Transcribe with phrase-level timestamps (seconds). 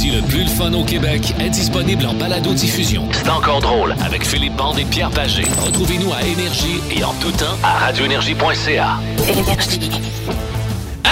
[0.00, 3.08] après-midi le plus le fun au Québec est disponible en balado-diffusion.
[3.12, 5.44] C'est encore drôle avec Philippe Bande et Pierre Pagé.
[5.64, 8.98] Retrouvez-nous à Énergie et en tout temps à radioénergie.ca.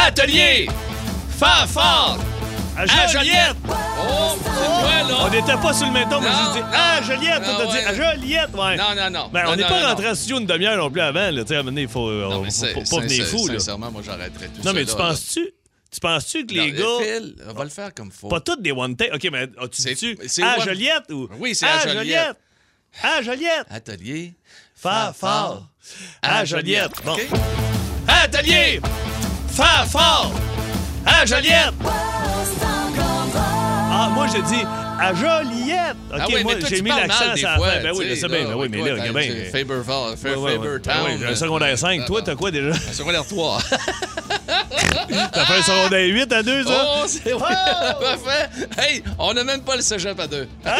[0.07, 0.69] Atelier!
[1.39, 2.19] Fanfare!
[2.77, 3.57] À À Joliette!
[3.69, 5.17] Oh, c'est là!
[5.21, 6.73] On n'était pas sur le même ton, mais Non, j'ai dit non.
[6.73, 7.43] Ah, Joliette!
[7.45, 7.85] Ah, On t'a dit ouais.
[7.89, 8.49] Ah, Joliette!
[8.55, 8.77] Ouais.
[8.77, 9.29] Non, non, non.
[9.33, 9.89] Ben, Non, on n'est non, pas non.
[9.89, 11.31] rentré en studio une demi-heure non plus avant.
[11.31, 11.43] Là.
[11.43, 13.49] Tu sais, à un moment donné, il faut, Non, pas venir fou.
[13.49, 13.59] Là.
[13.59, 14.73] Sincèrement, moi, j'arrêterais tout Non, ça.
[14.73, 15.41] mais tu penses-tu?
[15.91, 17.05] Tu penses-tu que les Non, gars.
[17.05, 18.29] Phil, on va le faire comme faut.
[18.29, 19.11] Pas toutes des one take.
[19.15, 22.37] OK, mais as-tu C'est- dit c'est Ah, one- Joliette ou Oui, c'est Ah, à Joliette.
[23.03, 23.67] Ah, Joliette!
[23.71, 24.35] Atelier.
[24.75, 25.63] Fa, fa.
[26.23, 26.93] À Joliette.
[27.05, 27.15] Bon.
[27.15, 27.27] OK?
[28.07, 28.81] Atelier!
[29.51, 30.33] Fa, fort!
[31.07, 31.75] À Joliette!
[34.01, 34.63] Ah, moi, j'ai dit
[35.01, 35.97] à Joliette!
[36.13, 37.69] OK, Ah oui, moi, j'ai mis l'accent sur la fois.
[37.83, 38.45] Ben oui, je sais, bien.
[38.45, 39.29] Ben oui, mais là, t'as- ben.
[39.29, 40.81] c'est Faber, Faber, Ouais, ouais, Faber ouais.
[40.81, 40.95] Town.
[40.95, 42.05] Ben oui, j'ai un secondaire 5.
[42.07, 42.69] Toi, t'as quoi déjà?
[42.71, 43.59] Un secondaire 3.
[45.33, 46.87] T'as fait un secondaire 8 à 2, ça?
[46.87, 47.41] Oh, c'est oui,
[48.01, 48.49] parfait.
[48.79, 50.47] Hey, on n'a même pas le cégep à deux.
[50.65, 50.73] Hein?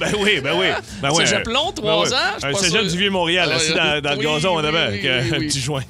[0.00, 0.66] Ben oui, ben oui.
[1.02, 2.12] Ben oui Cégep long, ben trois oui.
[2.12, 2.90] ans, je Un cégep sûr.
[2.90, 5.82] du Vieux-Montréal, Ah, assis dans, le gazon avant, oui, avec un petit joint.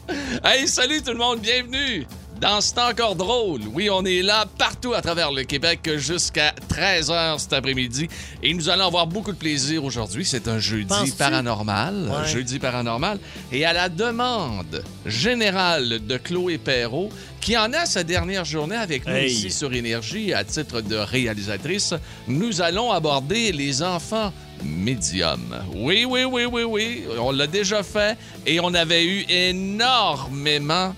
[0.45, 2.07] Hey, salut tout le monde, bienvenue
[2.45, 3.63] dans C'est encore drôle.
[3.73, 8.07] Oui, on est là partout à travers le Québec jusqu'à 13h cet après-midi
[8.43, 10.27] et nous allons avoir beaucoup de plaisir aujourd'hui.
[10.27, 12.29] C'est un jeudi paranormal, un Ouais.
[12.29, 13.19] jeudi paranormal
[13.51, 17.09] et à la demande générale de Chloé Perrault
[17.41, 19.33] qui en a sa dernière journée avec nous Hey.
[19.33, 21.95] ici sur Énergie à titre de réalisatrice,
[22.29, 25.57] nous allons aborder les enfants médiums.
[25.75, 30.95] Oui, oui, oui, oui, oui, on l'a déjà fait et on avait eu énormément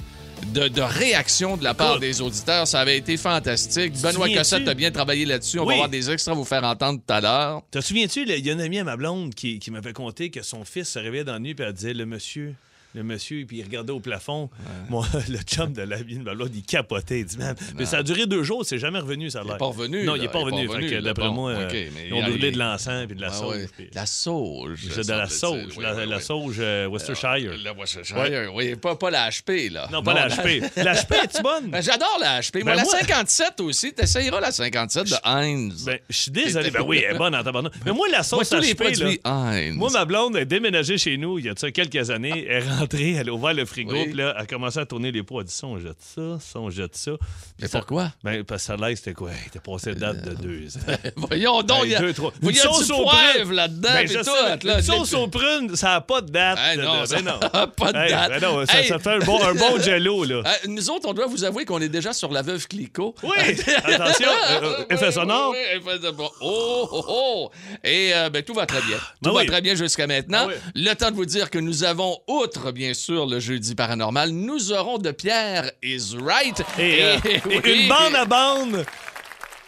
[0.52, 2.66] de, de réactions de la part des auditeurs.
[2.66, 3.92] Ça avait été fantastique.
[4.00, 4.28] Benoît?
[4.28, 5.58] Cossette a bien travaillé là-dessus.
[5.58, 7.62] On va avoir des extraits à vous faire entendre tout à l'heure.
[7.70, 10.42] Te souviens-tu, il y a une amie à ma blonde qui, qui m'avait conté que
[10.42, 12.54] son fils se réveillait dans la nuit et elle disait Le monsieur.
[12.96, 14.48] Le monsieur, puis il regardait au plafond.
[14.88, 17.20] Moi, le chum de ma blonde, il capotait.
[17.20, 19.46] Il dit, man, mais ça a duré deux jours, c'est jamais revenu, ça a Il
[19.48, 19.56] l'air.
[19.56, 20.04] est pas revenu.
[20.04, 20.66] Non, il est pas revenu.
[21.02, 21.68] D'après Bon, moi, euh,
[22.06, 23.66] ils ont il- brûlé de il- l'encens puis de la sauge.
[23.76, 24.86] puis- La sauge.
[24.90, 26.22] C'est de la sauge, Oui, la, oui, la oui.
[26.22, 27.52] sauge euh, Worcestershire.
[27.62, 28.76] La Worcestershire, oui.
[28.76, 29.88] Pas, pas la HP, là.
[29.92, 30.62] non, pas la HP.
[30.76, 31.68] La HP, es-tu bonne?
[31.70, 32.62] Ben, J'adore la HP.
[32.64, 33.92] Moi, Ben, la moi- 57 aussi.
[33.92, 35.84] T'essayeras la 57 de Heinz.
[35.84, 36.70] Ben, je suis désolé.
[36.70, 37.72] Ben oui, elle est bonne en tabarnak.
[37.84, 39.76] Mais moi, la Moi, sauce les HP, là, Heinz.
[39.76, 42.46] Moi, ma blonde a déménagé chez nous il y a quelques années.
[42.48, 44.04] Elle rentrée, elle a ouvert le frigo, Oui.
[44.06, 45.40] puis là, elle a commencé à tourner les pots.
[45.40, 47.12] Elle dit ça, on jette ça, ça, on jette ça.
[47.60, 48.12] Mais ça- pourquoi?
[48.24, 49.30] Ben, parce que ça l'air, c'était quoi?
[49.42, 50.80] Il était passé date de deux ans.
[51.16, 52.32] Voyons donc, Hey, il y a, deux, trois.
[52.42, 53.52] il y a Une du sauce aux poivre prunes.
[53.52, 53.88] là-dedans.
[53.92, 54.76] Ben, tout, là.
[54.76, 56.58] une sauce aux prunes, ça n'a pas de date.
[56.60, 58.28] Ah, de- non, de- ça ben a pas de Hey, date.
[58.30, 58.88] ben non, ça, Hey.
[58.88, 60.42] ça fait un bon, un bon jello, là.
[60.44, 63.14] Euh, nous autres, on doit vous avouer qu'on est déjà sur la veuve Clicquot.
[63.22, 63.36] Oui,
[63.84, 65.50] attention, euh, euh, effet sonore.
[65.52, 66.34] Oui, oui, effet sonore.
[66.40, 67.50] Oh, oh, oh.
[67.84, 68.96] Et euh, ben, tout va très bien.
[68.96, 70.46] Tout Ben va très bien jusqu'à maintenant.
[70.46, 70.82] Ben oui.
[70.82, 74.72] Le temps de vous dire que nous avons, outre bien sûr le jeudi paranormal, nous
[74.72, 76.62] aurons de Pierre is right.
[76.78, 78.86] Et, euh, et une bande à bande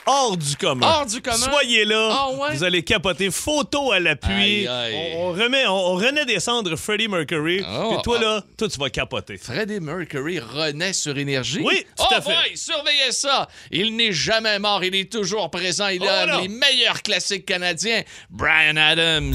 [0.06, 0.86] hors du commun.
[0.86, 1.36] Hors du commun?
[1.36, 2.08] Soyez là.
[2.12, 2.54] Ah ouais?
[2.54, 3.30] Vous allez capoter.
[3.30, 4.66] Photo à l'appui.
[4.68, 7.62] On, on remet, on, on renaît des cendres Freddie Mercury.
[7.66, 8.22] Oh, Puis toi, ah.
[8.22, 9.36] là, toi, tu vas capoter.
[9.38, 11.60] Freddie Mercury renaît sur Énergie.
[11.62, 12.30] Oui, tout oh à fait.
[12.30, 13.48] boy, surveillez ça.
[13.70, 15.88] Il n'est jamais mort, il est toujours présent.
[15.88, 16.40] Il a Oh non.
[16.42, 18.02] les meilleurs classiques canadiens.
[18.30, 19.34] Brian Adams.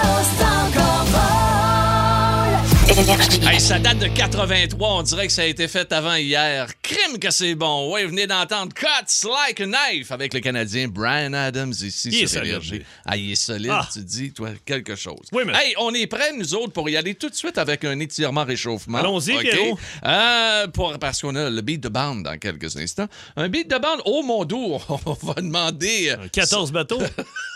[2.91, 4.89] Hey, ça date de 83.
[4.97, 6.67] On dirait que ça a été fait avant hier.
[6.81, 7.89] Crime que c'est bon.
[7.89, 8.85] Ouais, venez d'entendre Cuts
[9.47, 12.81] Like a Knife avec le Canadien Brian Adams ici Il sur Énergie.
[13.05, 13.87] Ah, il est solide, Ah.
[13.93, 15.21] tu dis, toi, quelque chose.
[15.31, 17.85] Oui, mais- Hey, on est prêts, nous autres, pour y aller tout de suite avec
[17.85, 18.97] un étirement réchauffement.
[18.97, 19.41] Allons-y, OK?
[19.41, 19.79] Pierrot.
[20.03, 23.07] Euh, pour, parce qu'on a le beat de bande dans quelques instants.
[23.37, 26.99] Un beat de bande, oh mon dos, on va demander euh, 14 bateaux.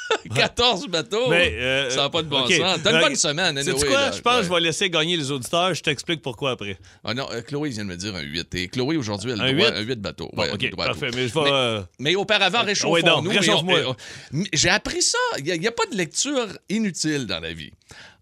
[0.35, 1.29] 14 bateaux.
[1.29, 2.51] Mais, euh, ça n'a pas de bon OK.
[2.53, 2.79] sens.
[2.83, 3.89] T'as une Euh, bonne semaine, anyway, quoi?
[4.01, 4.11] là.
[4.11, 5.73] Je pense que je vais laisser gagner les auditeurs.
[5.73, 6.77] Je t'explique pourquoi après.
[7.03, 8.55] Ah non, euh, Chloé vient de me dire un 8.
[8.55, 9.75] Et Chloé, aujourd'hui, elle Un doit 8?
[9.77, 10.29] un 8 bateau.
[10.33, 11.09] Bon, Ouais, elle OK, doit parfait.
[11.15, 11.85] Mais je vais...
[11.99, 13.29] Mais auparavant, réchauffons-nous.
[13.31, 15.17] ouais, J'ai appris ça.
[15.39, 17.71] Il n'y a, pas de lecture inutile dans la vie.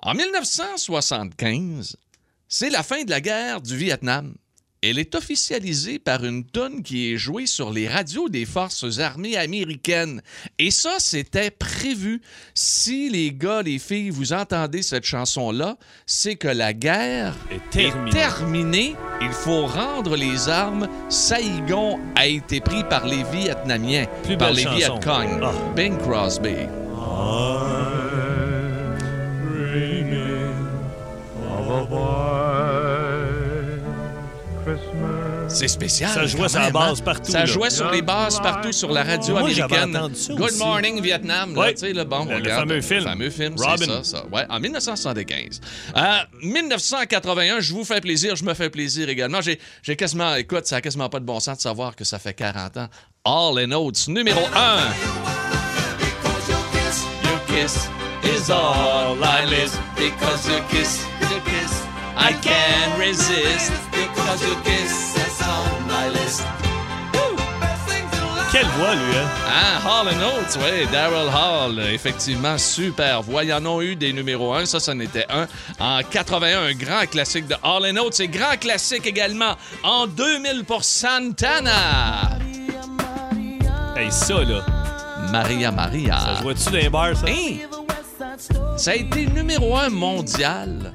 [0.01, 1.95] En 1975,
[2.47, 4.35] c'est la fin de la guerre du Vietnam.
[4.85, 9.37] Elle est officialisée par une tonne qui est jouée sur les radios des forces armées
[9.37, 10.21] américaines.
[10.59, 12.21] Et ça, c'était prévu.
[12.53, 18.09] Si les gars, les filles, vous entendez cette chanson-là, c'est que la guerre Est terminée.
[18.09, 18.95] est terminée.
[19.21, 20.89] Il faut rendre les armes.
[21.07, 24.75] Saigon a été pris par les Vietnamiens, Plus par les chanson.
[24.75, 25.39] Viet Cong.
[25.43, 25.53] Ah.
[25.77, 26.67] Bing Crosby.
[35.53, 36.09] C'est spécial.
[36.09, 37.45] Ça jouait sur la base partout, Ça là.
[37.45, 40.15] jouait sur les bases partout sur la radio Moi, américaine.
[40.15, 40.55] ça Good.
[40.57, 41.55] Morning Vietnam.
[41.55, 41.75] Ouais.
[41.81, 42.99] le bon, Le- le regarde, fameux film.
[43.03, 43.85] Le fameux film, c'est Robin.
[43.85, 44.25] ça, ça.
[44.31, 45.61] Ouais, en 1975.
[45.95, 46.01] Euh,
[46.41, 49.41] 1981, je vous fais plaisir, je me fais plaisir également.
[49.41, 52.17] J'ai j'ai quasiment, écoute, ça a quasiment pas de bon sens de savoir que ça
[52.17, 52.87] fait 40 ans.
[53.23, 54.79] All in Oats, numéro 1.
[57.23, 57.87] Your kiss
[58.23, 61.83] is all I miss because your kiss, your kiss,
[62.17, 65.02] I can't resist because your kiss
[68.51, 69.27] Quelle voix, lui, hein?
[69.47, 73.43] Ah, Hall and Oates, oui, Daryl Hall, effectivement, super voix.
[73.43, 75.47] Ils en ont eu des numéros 1, ça, ça en était un.
[75.79, 80.65] En 81, un grand classique de Hall and Oates et grand classique également en 2000
[80.65, 82.37] pour Santana.
[83.97, 84.63] Hey, ça, là.
[85.31, 86.19] Maria Maria.
[86.19, 87.25] Ça jouait-tu dans les bars, ça?
[87.27, 87.57] Hein?
[88.77, 90.93] Ça a été numéro 1 mondial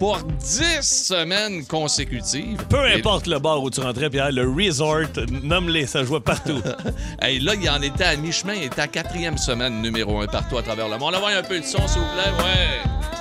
[0.00, 2.56] pour 10 semaines consécutives.
[2.68, 5.02] Peu Et- importe le bar où tu rentrais, Pierre, le resort,
[5.42, 6.60] nomme-les, ça jouait partout.
[7.22, 8.54] Hey, là, il en était à mi-chemin.
[8.54, 11.10] Il était à quatrième semaine numéro un partout à travers le monde.
[11.14, 12.42] On va voir un peu de son, s'il vous plaît.
[12.42, 13.19] Ouais.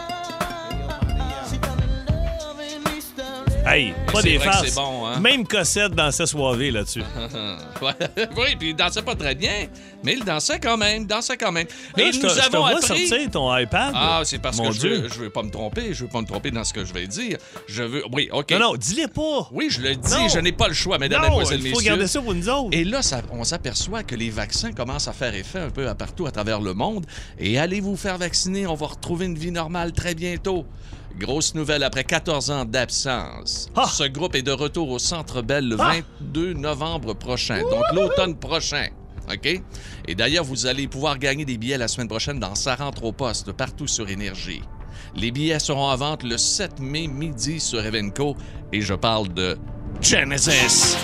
[3.70, 4.68] Hey, pas des farces.
[4.68, 5.20] c'est bon, hein?
[5.20, 7.04] Même Cossette dansait soivé là-dessus.
[8.38, 9.68] Oui, puis il dansait pas très bien,
[10.04, 11.06] mais il dansait quand même.
[11.06, 11.68] Dansait quand même.
[11.96, 13.08] Là, te, nous je te avons vois appris...
[13.08, 13.92] sortir ton iPad.
[13.96, 15.94] Ah, c'est parce Mon que je veux, je veux pas me tromper.
[15.94, 17.38] Je veux pas me tromper dans ce que je vais dire.
[17.68, 18.04] Je veux...
[18.12, 18.52] Oui, OK.
[18.52, 19.48] Non, non, dis-les pas.
[19.52, 20.14] Oui, je le dis.
[20.14, 20.28] Non.
[20.28, 21.90] Je n'ai pas le choix, mesdames, non, mesdemoiselles, il faut messieurs.
[21.92, 22.70] garder ça pour nous autres.
[22.78, 25.96] Et là, ça- on s'aperçoit que les vaccins commencent à faire effet un peu à
[25.96, 27.06] partout à travers le monde.
[27.40, 30.66] Et allez vous faire vacciner, on va retrouver une vie normale très bientôt.
[31.18, 33.88] Grosse nouvelle, après 14 ans d'absence, Ah!
[33.92, 38.88] ce groupe est de retour au Centre Bell le 22 novembre prochain, donc l'automne prochain.
[39.32, 39.62] OK?
[40.08, 43.12] Et d'ailleurs, vous allez pouvoir gagner des billets la semaine prochaine dans Ça rentre au
[43.12, 44.62] poste, partout sur Énergie.
[45.16, 48.36] Les billets seront en vente le 7 mai midi sur Evenco
[48.74, 49.58] et je parle de
[50.02, 50.96] Genesis.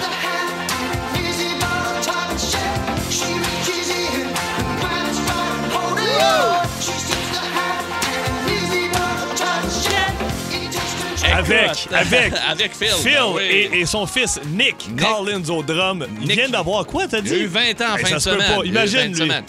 [11.38, 12.88] Avec, avec avec Phil.
[12.90, 13.42] Phil ben oui.
[13.44, 15.02] et, et son fils Nick, Nick.
[15.06, 16.06] Collins au drum.
[16.22, 16.38] Ils Nick.
[16.38, 17.34] viennent d'avoir quoi, t'as Il dit?
[17.34, 18.56] a eu 20 ans en fin ça de se peut semaine.
[18.58, 18.62] pas.
[18.64, 19.18] Il Imagine, 20 de lui.
[19.18, 19.44] semaine.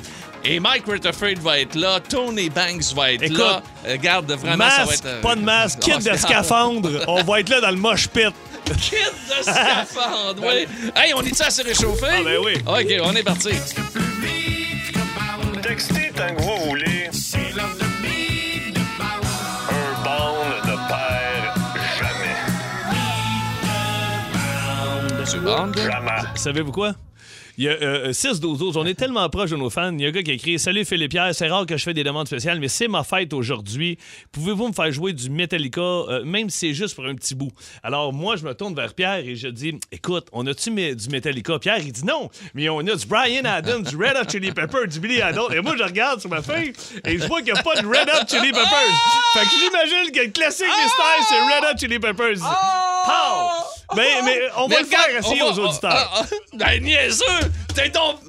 [0.44, 3.62] Et Mike Rutherford va être là, Tony Banks va être Écoute, là.
[3.86, 5.06] Euh, Garde, vraiment, ça va Masque, être...
[5.06, 6.90] euh, pas de masque, oh, kit de scaphandre.
[7.08, 8.28] On va être là dans le mosh pit.
[8.80, 10.66] Kit de scaphandre, oui.
[10.96, 12.06] Hey, on est-tu assez réchauffé?
[12.10, 12.54] Ah, ben oui.
[12.66, 13.50] OK, on est parti.
[15.62, 16.20] Textez que
[26.34, 26.94] Savez-vous quoi?
[27.58, 28.76] Il y a euh, 6-12 12.
[28.76, 29.93] On est tellement proche de nos fans.
[29.93, 31.82] Il y a un gars qui a écrit Salut Philippe Pierre, c'est rare que je
[31.85, 33.99] fais des demandes spéciales, mais c'est ma fête aujourd'hui.
[34.32, 37.50] Pouvez-vous me faire jouer du Metallica, euh, même si c'est juste pour un petit bout?
[37.82, 41.58] Alors, moi, je me tourne vers Pierre et je dis Écoute, on a-tu du Metallica?
[41.58, 44.87] Pierre, il dit non, mais on a du Brian Adams, du Red Hot Chili Pepper,
[44.87, 45.55] du Billy Idol.
[45.55, 46.73] Et moi, je regarde sur ma feuille
[47.05, 48.94] et je vois qu'il n'y a pas de Red Hot Chili Peppers.
[49.35, 52.38] Fait que j'imagine que le classique mystère, c'est Red Hot Chili Peppers.
[52.41, 53.94] Pow!
[53.94, 56.11] Mais, mais on va Mais le faire essayer aux auditeurs.
[56.12, 57.45] ah, ah, ben, niaiseux!
[57.75, 58.20] T'es donc...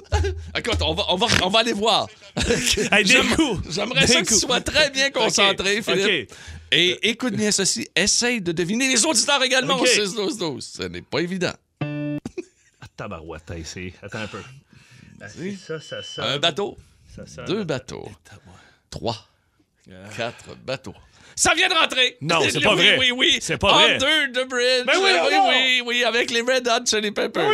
[0.56, 2.08] Écoute, on va, on, va, on va aller voir.
[2.92, 3.04] Hey.
[3.04, 6.30] J'aimerais ça que tu sois très bien concentré, OK, Philippe.
[6.30, 6.38] OK.
[6.70, 7.88] Et écoute bien ceci.
[7.96, 9.82] Essaye de deviner les auditeurs également OK.
[9.82, 10.60] au 6-12-12.
[10.60, 11.52] Ce n'est pas évident.
[12.98, 13.92] Tabarouette, hey, c'est.
[14.02, 14.42] Attends un peu.
[15.56, 16.24] ça, ça, ça.
[16.24, 16.76] Un bateau,
[17.14, 17.44] ça, ça.
[17.44, 18.10] deux bateaux,
[18.90, 19.16] trois,
[20.16, 20.94] quatre bateaux.
[21.36, 22.16] Ça vient de rentrer!
[22.20, 22.98] Non, c'est pas oui, vrai.
[22.98, 23.94] Oui, oui, C'est pas vrai.
[23.94, 24.84] Under the bridge.
[24.86, 27.48] Ben oui, oui, oui, oui, avec les Red Hot Chili Peppers.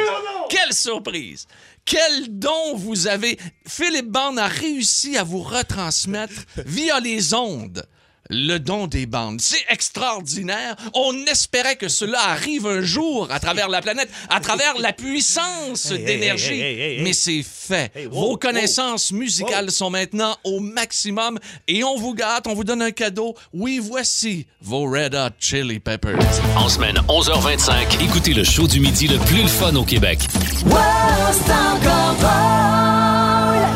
[0.48, 1.46] Quelle surprise!
[1.84, 3.38] Quel don vous avez!
[3.68, 6.32] Philippe Bond a réussi à vous retransmettre
[6.64, 7.84] via les ondes
[8.30, 9.40] le don des bandes.
[9.40, 10.76] C'est extraordinaire.
[10.94, 15.90] On espérait que cela arrive un jour à travers la planète, à travers la puissance
[15.90, 16.52] Hey, hey, d'énergie.
[16.52, 17.02] hey, hey, hey, hey.
[17.02, 17.90] Mais c'est fait.
[17.94, 21.38] Hey, wow, Vos connaissances musicales sont maintenant au maximum
[21.68, 23.34] et on vous gâte, on vous donne un cadeau.
[23.52, 26.18] Oui, voici vos Red Hot Chili Peppers.
[26.56, 30.20] En semaine 11h25, écoutez le show du midi le plus le fun au Québec.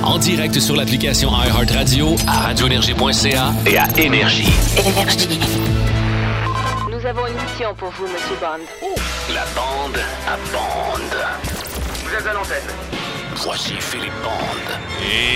[0.08, 4.48] En direct sur l'application iHeartRadio, à radioénergie.ca et à Énergie.
[6.90, 8.64] Nous avons une mission pour vous, Monsieur Bond.
[9.34, 11.02] La bande à bande.
[12.04, 12.87] Vous êtes à l'antenne.
[13.44, 14.32] Voici Philippe Bande.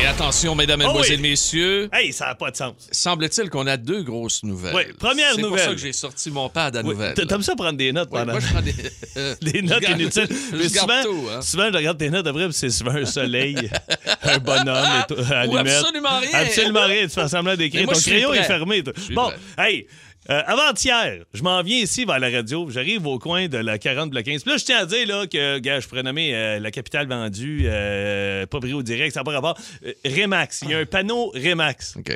[0.02, 0.88] Et attention, mesdames, Oh oui.
[0.98, 1.88] mesdemoiselles, messieurs.
[1.92, 2.74] Hey, ça n'a pas de sens.
[2.90, 4.74] Semble-t-il qu'on a deux grosses nouvelles.
[4.74, 5.64] Oui, première C'est pour nouvelle.
[5.66, 7.14] ça que j'ai sorti mon pad à Oui, nouvelles.
[7.14, 8.32] T'aimes ça prendre des notes Ouais, pendant.
[8.32, 8.74] moi, je prends des,
[9.16, 10.26] euh, Des je notes garde- inutiles.
[10.52, 11.42] Mais Je garde souvent, tout, hein.
[11.42, 13.70] souvent, je regarde tes notes après, c'est souvent un soleil,
[14.24, 14.66] un bonhomme,
[15.08, 15.66] et tout, allumette.
[15.68, 16.30] absolument rien.
[16.34, 17.02] Absolument rien.
[17.04, 17.86] Tu fais semblant d'écrire.
[17.88, 18.82] Ton crayon est fermé.
[19.12, 19.70] Bon, prêt.
[19.72, 19.86] hey,
[20.30, 22.70] Euh, Avant-hier, je m'en viens ici vers la radio.
[22.70, 24.42] J'arrive au coin de la 40 bloc 15.
[24.42, 27.08] Puis là, je tiens à dire là, que, gars, je pourrais nommer euh, la capitale
[27.08, 29.58] vendue, euh, pas bris au direct, ça n'a pas rapport.
[29.84, 30.60] Euh, Remax.
[30.62, 31.96] Il y a un panneau Remax.
[31.96, 32.12] OK.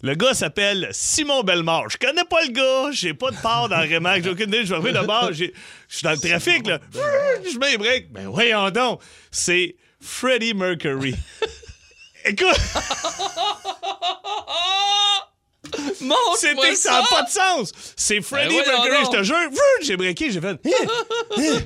[0.00, 1.90] Le gars s'appelle Simon Bellemare.
[1.90, 4.68] Je connais pas le gars, j'ai pas de part dans Remax, j'ai aucune idée, je
[4.68, 5.52] vais revenir de bord, j'ai-
[5.88, 6.78] je suis dans le trafic, là.
[7.52, 8.12] Je mets les breaks.
[8.12, 9.00] Ben voyons donc,
[9.32, 11.16] c'est Freddie Mercury.
[12.24, 12.46] Écoute,
[16.38, 17.72] c'était ça n'a pas de sens.
[17.96, 19.36] C'est Freddie Ben Mercury, je te jure.
[19.82, 20.48] J'ai breaké, j'ai fait.
[20.48, 20.86] Hein?
[21.38, 21.58] Hein?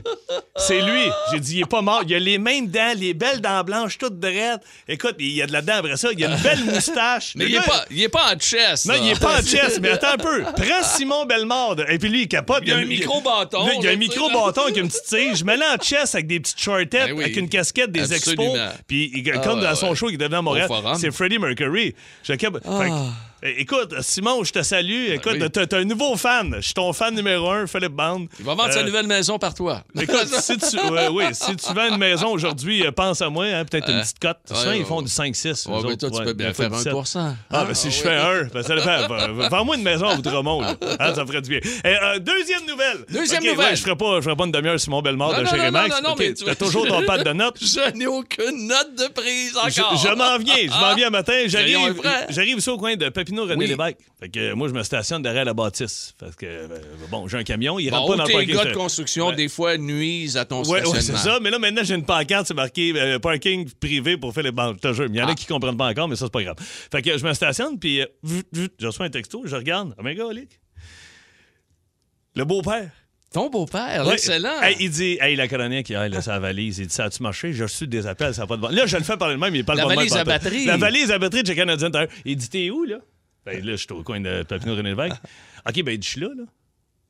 [0.57, 1.05] C'est lui.
[1.33, 2.03] J'ai dit, il est pas mort.
[2.07, 4.63] Il a les mêmes dents, les belles dents blanches, toutes drettes.
[4.89, 6.09] Écoute, il y a de la dent après ça.
[6.17, 7.33] Il a une belle moustache.
[7.37, 8.87] Mais il est, pas, il est pas en chess.
[8.87, 9.01] Non, là.
[9.03, 10.43] il est pas en chess, mais attends un peu.
[10.57, 11.77] Prends Simon Bellemare.
[11.91, 12.63] Et puis lui, il capote.
[12.63, 15.45] Il y a un micro-bâton, Il y a un micro-bâton avec une petite tige.
[15.45, 17.25] Mets-le en chess avec des petites shortettes, Ben oui.
[17.25, 18.55] avec une casquette des Absolument.
[18.55, 18.83] expos.
[18.87, 19.97] Puis il- Ah, comme dans son ouais.
[19.97, 20.69] show qui devait à Montréal,
[20.99, 21.95] c'est Freddie Mercury.
[22.23, 23.07] Je Fait Ah.
[23.43, 25.11] Écoute, Simon, je te salue.
[25.11, 25.51] Écoute, oui.
[25.51, 26.55] t'as t'as un nouveau fan.
[26.57, 28.27] Je suis ton fan numéro un, Philippe Band.
[28.39, 29.83] Il va vendre sa Euh, nouvelle maison par toi.
[30.01, 30.77] Écoute, si tu,
[31.13, 34.19] oui, si tu vends une maison aujourd'hui, euh, pense à moi, hein, peut-être une petite
[34.19, 34.37] cote.
[34.51, 35.05] ouais, Souvent, ouais, ils font ouais.
[35.05, 35.69] du 5-6.
[35.69, 36.93] Ouais, mais toi, tu peux bien faire 17.
[37.17, 39.07] 1 Ah, ben si je fais un, ben ça dépend.
[39.35, 40.63] V- Vends-moi une maison à Outremont.
[40.63, 41.61] Hein, ça ferait du bien.
[41.85, 43.05] Eh, euh, deuxième nouvelle.
[43.11, 43.77] Deuxième nouvelle.
[43.77, 46.03] je ferai pas, ferai pas une demi-heure Simon Bellemare Non, de chez Remax.
[46.03, 47.57] non, non, mais tu vas- toujours ton pad de notes?
[47.61, 49.97] Je n'ai aucune note de prise encore.
[49.97, 51.33] je m'en viens, je m'en viens un matin.
[51.49, 52.27] Vrais.
[52.31, 53.67] j'arrive ici au coin de Papineau René Oui.
[53.67, 53.97] Lévesque.
[54.21, 56.15] Fait que euh, moi, je me stationne derrière la bâtisse.
[56.19, 56.69] Parce que, euh,
[57.11, 58.55] bon, j'ai un camion, il rentre Bon, pas dans le parking.
[58.55, 61.19] gars de construction, des fois, nuisent à ton Ouais, stationnement.
[61.19, 61.39] c'est ça.
[61.41, 64.77] Mais là, maintenant, j'ai une pancarte, c'est marqué euh, parking privé pour faire les banques.
[64.83, 65.07] Je te jure.
[65.09, 65.35] Il y en a Ah.
[65.35, 66.57] qui comprennent pas encore, mais ça, c'est pas grave.
[66.61, 68.07] Fait que je me stationne, puis euh,
[68.79, 69.95] je reçois un texto, je regarde.
[69.99, 70.61] Oh God, Lick.
[72.35, 72.91] Le beau-père.
[73.33, 74.13] Ton beau-père, Ouais.
[74.13, 74.61] excellent.
[74.61, 76.79] Hey, il dit, hey, la chronique, il a sa valise.
[76.81, 77.55] Il dit, ça a-tu marché?
[77.55, 78.69] J'ai reçu des appels, ça n'a pas de bon.
[78.69, 80.25] Là, je le fais par le même, il parle La pas de valise même à
[80.25, 80.65] batterie.
[80.67, 81.89] La valise à batterie de chez Canadien.
[82.27, 82.99] Il dit, t'es où, là?
[83.45, 85.21] Ben là, je suis au coin de Papineau René Lévesque.
[85.69, 86.45] OK, ben je suis là, là.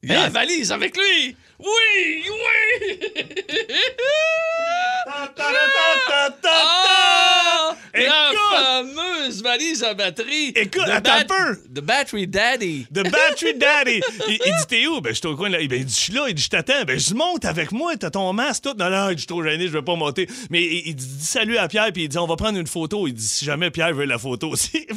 [0.02, 1.36] Il y a la valise avec lui.
[1.62, 2.98] Oui, oui.
[5.04, 7.76] Ah!
[7.94, 10.52] La fameuse valise à batterie.
[10.56, 11.56] Écoute, The attends un peu.
[11.74, 12.86] The Battery Daddy.
[12.92, 14.00] The Battery Daddy.
[14.28, 15.00] il, il dit T'es où?
[15.00, 15.58] Ben, je suis au coin là.
[15.58, 16.24] Ben, il dit Je suis là.
[16.28, 16.84] Il dit Je t'attends.
[16.86, 17.94] Ben, je monte avec moi.
[17.96, 18.74] T'as ton masque, tout.
[18.78, 20.26] Non, non, il dit, Je suis trop gêné, je vais pas monter.
[20.50, 23.06] Mais il, il dit salut à Pierre, puis il dit On va prendre une photo.
[23.06, 24.86] Il dit Si jamais Pierre veut la photo aussi.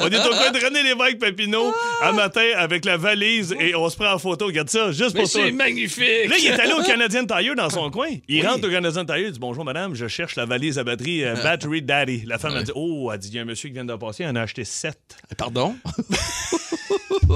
[0.00, 3.88] On est au coin de René Lévesque Papineau, un matin, avec la valise, et on
[3.88, 4.46] se prend en photo.
[4.46, 5.42] Regarde ça, juste Mais pour toi.
[5.44, 5.77] c'est magnifique.
[5.86, 8.08] Là, il est allé au Canadian Tire dans son coin.
[8.28, 11.24] Il rentre au Canadian Tire, il dit Bonjour, madame, je cherche la valise à batterie
[11.24, 12.24] euh, Battery Daddy.
[12.26, 13.94] La femme a dit Oh, elle dit Il y a un monsieur qui vient de
[13.96, 14.98] passer, il en a acheté sept.
[15.36, 15.74] Pardon?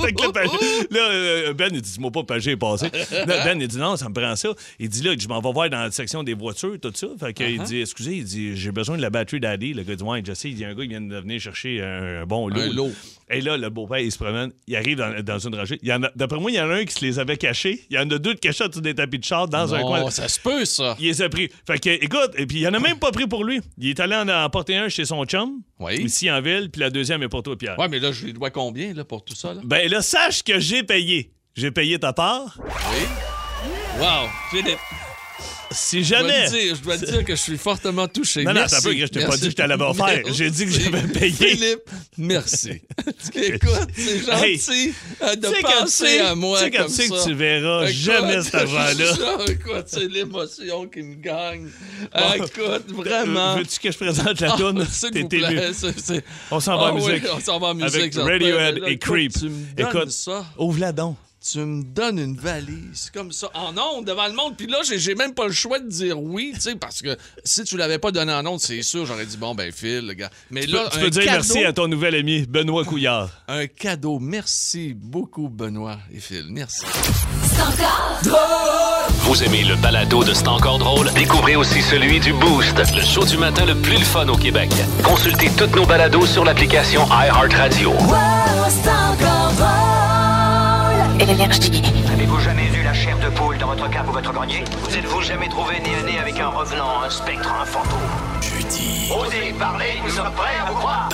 [0.02, 0.46] Fait que là, ben,
[0.90, 2.86] là, euh, Ben, il dit, moi pas, Pagé est passé.
[3.10, 4.48] Là, ben, il dit, non, ça me prend ça.
[4.78, 7.08] Il dit, là, je m'en vais voir dans la section des voitures, tout ça.
[7.20, 7.66] Fait que, il Uh-huh.
[7.66, 9.74] dit, excusez, il dit, j'ai besoin de la batterie daddy.
[9.74, 11.38] Le gars dit, ouais, je sais, il y a un gars qui vient de venir
[11.40, 12.58] chercher un, un bon lot.
[12.60, 12.90] Un lot.
[13.30, 15.78] Et là, le beau-père, il se promène, il arrive dans, dans une rangée.
[16.16, 17.80] D'après moi, il y en a un qui se les avait cachés.
[17.90, 20.10] Il y en a deux de cachés sur des tapis de char dans un coin.
[20.10, 20.96] ça se peut, ça.
[20.98, 21.50] Il les a pris.
[21.66, 23.60] Fait que, écoute, et puis il en a même pas pris pour lui.
[23.78, 25.94] Il est allé en, en porter un chez son chum, Oui.
[26.02, 27.78] ici en ville, puis la deuxième est pour toi, Pierre.
[27.78, 29.54] Ouais, mais là, je lui dois combien là, pour tout ça?
[29.54, 29.60] Là?
[29.64, 31.32] Ben là, sache que j'ai payé.
[31.54, 32.58] J'ai payé ta part.
[32.58, 33.06] Oui.
[34.00, 34.78] Wow, Philippe.
[35.74, 36.50] Si Je dois, jamais.
[36.50, 38.44] dire, je dois dire que je suis fortement touché.
[38.44, 38.82] Non, non, merci.
[38.82, 40.22] peu, je t'ai pas dit que je te l'avais offert.
[40.32, 41.30] J'ai dit que j'avais payé.
[41.32, 42.70] Philippe, merci.
[43.34, 47.14] Écoute, c'est Hey, gentil euh, de penser à moi tu sais, quand tu sais ça.
[47.16, 49.44] que tu verras Écoute, jamais cet argent-là.
[49.48, 51.68] Écoute, c'est l'émotion qui me gagne.
[52.12, 53.52] Ah, Écoute, vraiment.
[53.54, 54.86] Euh, Veux-tu que je présente la Ah, toune?
[55.28, 57.24] T'es c'est- On s'en va Ah en oui, musique.
[57.34, 57.94] on s'en va en musique.
[57.94, 58.14] Avec.
[58.14, 59.32] Radiohead et Creep.
[59.78, 61.16] Écoute, ouvre-la donc.
[61.50, 64.54] Tu me donnes une valise comme ça en ondes devant le monde.
[64.56, 67.64] Puis là, j'ai- même pas le choix de dire oui, tu sais, parce que si
[67.64, 70.30] tu l'avais pas donné en ondes, c'est sûr, j'aurais dit bon, ben, Phil, le gars.
[70.52, 73.28] Mais là, tu un peux dire cadeau, merci à ton nouvel ami, Benoît Couillard.
[73.48, 74.20] Un cadeau.
[74.20, 76.46] Merci beaucoup, Benoît et Phil.
[76.48, 76.82] Merci.
[79.24, 81.10] Vous aimez le balado de C'est encore drôle?
[81.14, 84.70] Découvrez aussi celui du Boost, le show du matin le plus le fun au Québec.
[85.02, 87.92] Consultez toutes nos balados sur l'application iHeartRadio.
[91.22, 94.64] Avez-vous jamais eu la chair de poule dans votre cape ou votre grenier?
[94.82, 98.00] Vous êtes-vous jamais trouvé nez à nez avec un revenant, un spectre, un fantôme?
[98.40, 99.08] Jeudi.
[99.16, 101.08] Osez parler, nous sommes prêts à vous croire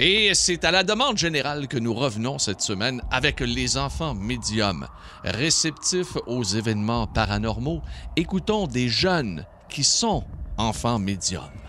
[0.00, 4.88] Et c'est à la demande générale que nous revenons cette semaine avec les enfants médiums.
[5.22, 7.80] Réceptifs aux événements paranormaux,
[8.16, 10.24] écoutons des jeunes qui sont
[10.56, 11.67] enfants médiums.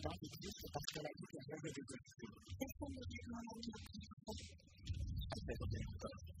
[0.00, 4.48] に毎日10個足からいくら増えてくるで、今度自分は何を考え、
[5.30, 6.40] それっていうの、がそれは結。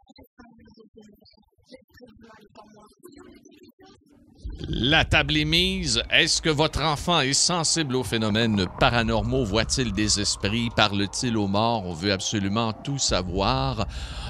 [4.67, 6.03] La table est mise.
[6.09, 9.43] Est-ce que votre enfant est sensible aux phénomènes paranormaux?
[9.43, 10.69] Voit-il des esprits?
[10.75, 11.85] Parle-t-il aux morts?
[11.85, 13.87] On veut absolument tout savoir.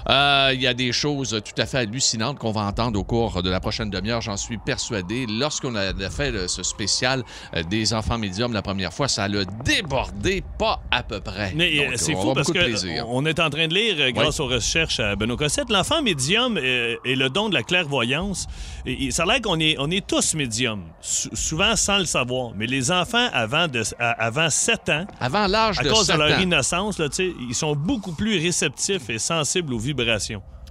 [0.09, 3.41] Euh, Il y a des choses tout à fait hallucinantes qu'on va entendre au cours
[3.43, 5.25] de la prochaine demi-heure, j'en suis persuadé.
[5.27, 7.23] Lorsqu'on a fait ce spécial
[7.55, 11.53] euh, des enfants médiums la première fois, ça l'a débordé pas à peu près.
[11.55, 13.05] Mais euh, c'est fou parce que plaisir.
[13.09, 16.95] on est en train de lire, grâce aux recherches à Benoît Cossette, l'enfant médium euh,
[17.05, 18.47] est le don de la clairvoyance.
[18.85, 22.51] Et, ça a l'air qu'on est, on est tous médiums, sou- souvent sans le savoir.
[22.55, 26.17] Mais les enfants avant, de, avant 7 ans, Avant l'âge à de cause de 7
[26.17, 27.07] leur ans, innocence, là,
[27.49, 29.90] ils sont beaucoup plus réceptifs et sensibles aux vibrations.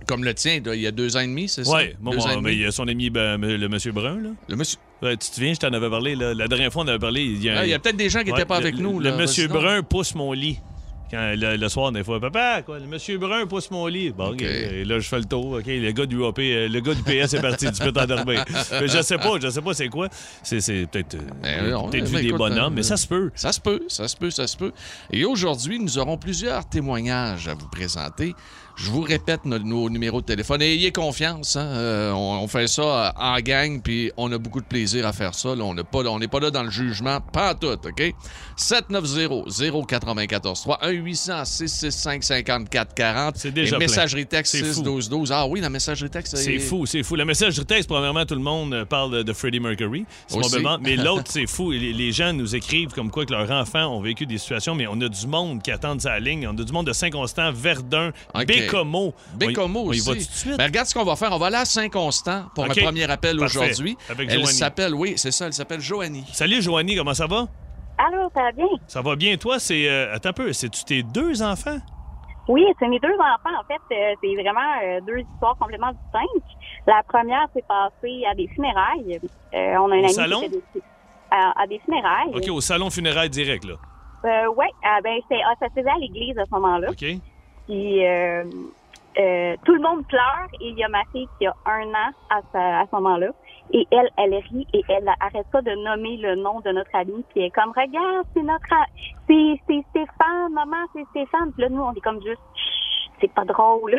[0.06, 1.76] Comme le tien, il y a deux ans et demi, c'est ça?
[1.76, 4.30] Oui, bon, bon, mais il y a son ami ben, le monsieur Brun, là.
[4.48, 4.78] Le monsieur...
[5.02, 6.34] Ouais, tu te souviens, je t'en avais parlé, là.
[6.34, 7.22] La dernière fois, on avait parlé.
[7.22, 9.00] Il y a, Ah, a peut-être des gens qui n'étaient pas le- avec nous.
[9.00, 9.48] Le monsieur.
[9.48, 10.58] Brun pousse mon lit.
[11.10, 14.10] Quand, le, le soir, des fois, papa, quoi, le monsieur Brun pousse mon lit.
[14.10, 14.34] Bon, OK.
[14.34, 15.54] OK, et là, je fais le tour.
[15.54, 18.44] OK, le gars du euh, le gars du PS est parti, tu peux t'endormir.
[18.86, 20.08] Je sais pas, je sais pas c'est quoi.
[20.44, 23.32] C'est, peut-être, euh, Ben, vu des écoute, bonhommes, euh, mais ça se peut.
[23.34, 24.70] Ça se peut, ça se peut, ça se peut.
[25.12, 28.34] Et aujourd'hui, nous aurons plusieurs témoignages à vous présenter.
[28.82, 30.62] Je vous répète nos, nos numéros de téléphone.
[30.62, 34.38] Et ayez confiance, hein, euh, on, on fait ça euh, en gang, puis on a
[34.38, 35.54] beaucoup de plaisir à faire ça.
[35.54, 35.64] là.
[35.64, 38.14] on n'est pas, on n'est pas là dans le jugement, pas tout, OK?
[38.56, 43.32] 790-094-3, 1-800-665-5440.
[43.34, 43.86] C'est déjà Et plein.
[43.86, 44.82] messagerie texte C'est fou.
[44.82, 45.30] 612-12.
[45.32, 47.16] Ah oui, la messagerie texte, C'est fou, c'est fou.
[47.16, 50.04] La messagerie texte, premièrement, tout le monde euh, parle de, Freddie Mercury.
[50.28, 51.70] Probablement- Mais l'autre, c'est fou.
[51.70, 54.86] Les, les gens nous écrivent comme quoi que leurs enfants ont vécu des situations, mais
[54.86, 56.46] on a du monde qui attend sa ligne.
[56.48, 58.44] On a du monde de Saint-Constant, Verdun, OK.
[58.70, 59.14] Bécomo.
[59.34, 60.08] Bécomo aussi.
[60.08, 60.56] On y va tout de suite.
[60.56, 61.32] Ben, regarde ce qu'on va faire.
[61.32, 63.58] On va aller à Saint-Constant pour un premier appel Parfait.
[63.58, 63.96] aujourd'hui.
[64.08, 64.52] Avec Elle Joanie.
[64.52, 66.24] s'appelle, oui, c'est ça, elle s'appelle Joanie.
[66.32, 67.46] Salut, Joanie, comment ça va?
[67.98, 68.66] Allô, ça va bien?
[68.86, 69.58] Ça va bien, toi?
[69.58, 69.88] C'est.
[69.88, 71.78] euh, attends un peu, c'est-tu tes deux enfants?
[72.48, 73.56] Oui, c'est mes deux enfants.
[73.60, 76.56] En fait, euh, c'est vraiment euh, deux histoires complètement distinctes.
[76.86, 79.20] La première s'est passée à des funérailles.
[79.54, 80.40] Euh, on a amie salon?
[80.40, 80.84] qui était décédée.
[81.30, 82.32] À, à des funérailles.
[82.34, 83.74] OK, au salon funéraire direct, là.
[84.24, 86.90] Euh, ouais, ah, ben, ah, ça se faisait à l'église à ce moment-là.
[86.90, 87.04] OK?
[87.70, 88.42] Puis euh,
[89.18, 92.10] euh, tout le monde pleure et il y a ma fille qui a un an
[92.30, 93.28] à, sa- à ce moment-là.
[93.72, 97.24] Et elle, elle rit et elle arrête pas de nommer le nom de notre ami.
[97.30, 98.66] Puis elle est comme, regarde, c'est notre,
[99.28, 101.52] c'est, c'est Stéphane, maman, c'est Stéphane.
[101.52, 103.94] Puis là, nous, on est comme juste, Chut, c'est pas drôle.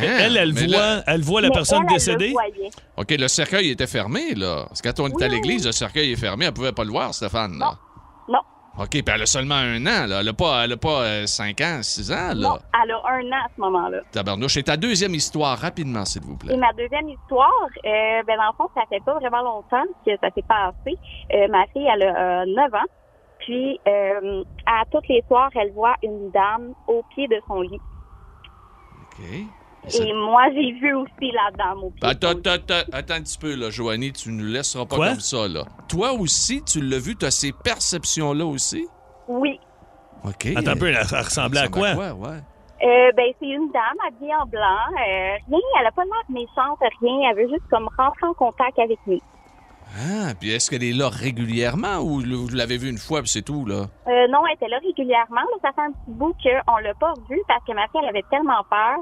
[0.00, 0.52] Elle, elle Hein?
[0.54, 2.32] Mais voit, là- elle voit la Mais personne elle, elle décédée?
[2.34, 3.02] le.
[3.02, 4.64] OK, le cercueil était fermé, là.
[4.68, 5.66] Parce que quand on est Oui, à l'église, oui.
[5.66, 6.46] le cercueil est fermé.
[6.46, 7.66] Elle pouvait pas le voir, Stéphane, là.
[7.66, 7.72] Non,
[8.78, 10.20] OK, puis elle a seulement un an, là.
[10.20, 12.58] Elle a pas, elle a pas 5 ans, 6 ans, non, là.
[12.82, 13.98] elle a un an à ce moment-là.
[14.12, 14.56] Tabarnouche.
[14.56, 16.56] Et ta deuxième histoire, rapidement, s'il vous Et plaît.
[16.56, 17.50] ma deuxième histoire,
[17.84, 20.96] euh, ben dans le fond, ça fait pas vraiment longtemps que ça s'est passé.
[21.34, 22.78] Euh, ma fille, elle a euh, 9 ans.
[23.40, 27.80] Puis, euh, à toutes les soirs, elle voit une dame au pied de son lit.
[29.02, 29.26] OK.
[29.88, 32.06] Et moi, j'ai vu aussi la dame au pied.
[32.06, 34.12] Attends, attends, attends, attends un petit peu, là, Joanie.
[34.12, 35.08] Tu nous laisseras pas Quoi?
[35.10, 35.64] comme ça, là.
[35.88, 38.86] Toi aussi, tu l'as vu, tu as ces perceptions-là aussi?
[39.28, 39.58] Oui.
[40.24, 40.48] OK.
[40.54, 41.92] Attends un peu, elle, elle ressemblait à quoi?
[41.92, 42.38] ressemble ouais.
[42.82, 44.60] Euh, ben, c'est une dame habillée en blanc.
[44.62, 47.30] Euh, rien, elle a pas l'air méchante, rien.
[47.30, 49.20] Elle veut juste comme rentrer en contact avec nous.
[49.98, 53.42] Ah, puis est-ce qu'elle est là régulièrement ou vous l'avez vu une fois, puis c'est
[53.42, 53.86] tout, là?
[54.06, 55.40] Euh, non, elle était là régulièrement.
[55.40, 58.08] Là, ça fait un petit bout qu'on l'a pas vue parce que ma fille, elle
[58.08, 58.98] avait tellement peur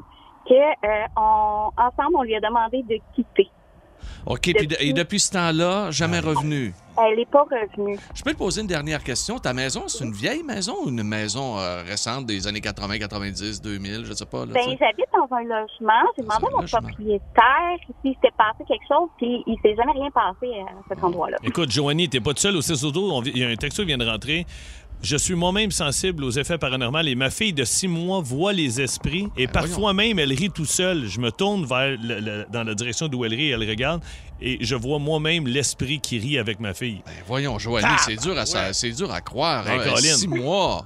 [0.48, 3.48] que euh, on, ensemble, on lui a demandé de quitter.
[4.26, 6.74] OK, puis et depuis ce temps-là, jamais revenu.
[7.00, 7.96] Elle n'est pas revenue.
[8.14, 9.38] Je peux te poser une dernière question.
[9.38, 13.62] Ta maison, c'est une vieille maison ou une maison euh, récente des années 80, 90,
[13.62, 16.02] 2000, je sais pas, là, Ben, tu j'habite dans un logement.
[16.16, 16.80] J'ai demandé à mon logement.
[16.80, 21.37] propriétaire s'il s'était passé quelque chose, puis il s'est jamais rien passé à cet endroit-là.
[21.44, 23.22] Écoute, Joanie, t'es pas toute seule au 6 auto.
[23.24, 24.44] Il y a un texto qui vient de rentrer.
[25.00, 28.80] Je suis moi-même sensible aux effets paranormaux et ma fille de 6 mois voit les
[28.80, 31.06] esprits et parfois même elle rit tout seule.
[31.06, 34.02] Je me tourne vers le- le- dans la direction d'où elle rit et elle regarde
[34.40, 37.00] et je vois moi-même l'esprit qui rit avec ma fille.
[37.06, 39.64] Ben, voyons, Joanie, c'est dur, à, ça- c'est dur à croire.
[39.64, 39.96] Ben, hein.
[39.96, 40.84] Six mois.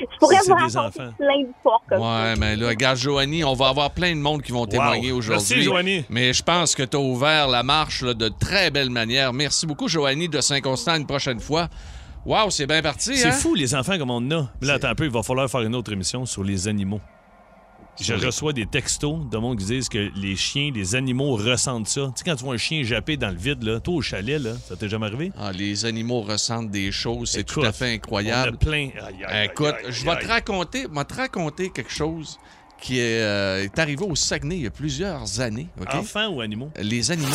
[0.00, 3.90] Je pourrais vous raconter plein d'histoires comme Ouais, mais là, regarde, Joanie, on va avoir
[3.92, 5.46] plein de monde qui vont témoigner aujourd'hui.
[5.56, 6.04] Merci, Joanie.
[6.10, 9.32] Mais je pense que tu as ouvert la marche là, de très belle manière.
[9.32, 11.68] Merci beaucoup, Joanie de Saint-Constant, une prochaine fois.
[12.28, 13.32] Wow, c'est bien parti, C'est hein?
[13.32, 14.50] fou, les enfants comme on en a.
[14.60, 17.00] Mais là, attends un peu, il va falloir faire une autre émission sur les animaux.
[17.98, 22.12] Je reçois des textos de monde qui disent que les chiens, les animaux ressentent ça.
[22.14, 24.38] Tu sais, quand tu vois un chien jappé dans le vide, là, toi au chalet,
[24.40, 25.32] là, ça t'est jamais arrivé?
[25.38, 28.58] Ah, les animaux ressentent des choses, c'est tout à fait On a incroyable.
[28.58, 28.90] plein.
[28.90, 32.38] Aïe, aïe, aïe, Écoute, aïe, je vais te raconter, vais te raconter quelque chose
[32.80, 35.68] qui est, euh, est arrivé au Saguenay il y a plusieurs années.
[35.80, 35.94] OK?
[35.94, 36.70] Enfants ou animaux?
[36.80, 37.28] Les animaux.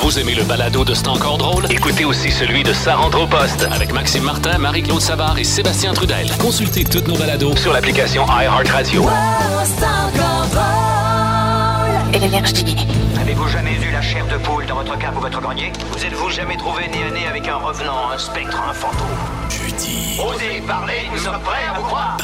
[0.00, 1.66] Vous aimez le balado de C'est encore drôle?
[1.70, 5.94] Écoutez aussi celui de Sa rentre au poste avec Maxime Martin, Marie-Claude Savard et Sébastien
[5.94, 6.30] Trudel.
[6.38, 9.06] Consultez toutes nos balados sur l'application iHeartRadio.
[12.14, 12.76] Énergie.
[13.20, 15.72] Avez-vous jamais vu la chair de poule dans votre cave ou votre grenier?
[15.92, 19.08] Vous êtes-vous jamais trouvé nez à nez avec un revenant, un spectre, un fantôme?
[19.48, 20.20] Jeudi.
[20.20, 22.18] Osez parler, nous sommes prêts à vous croire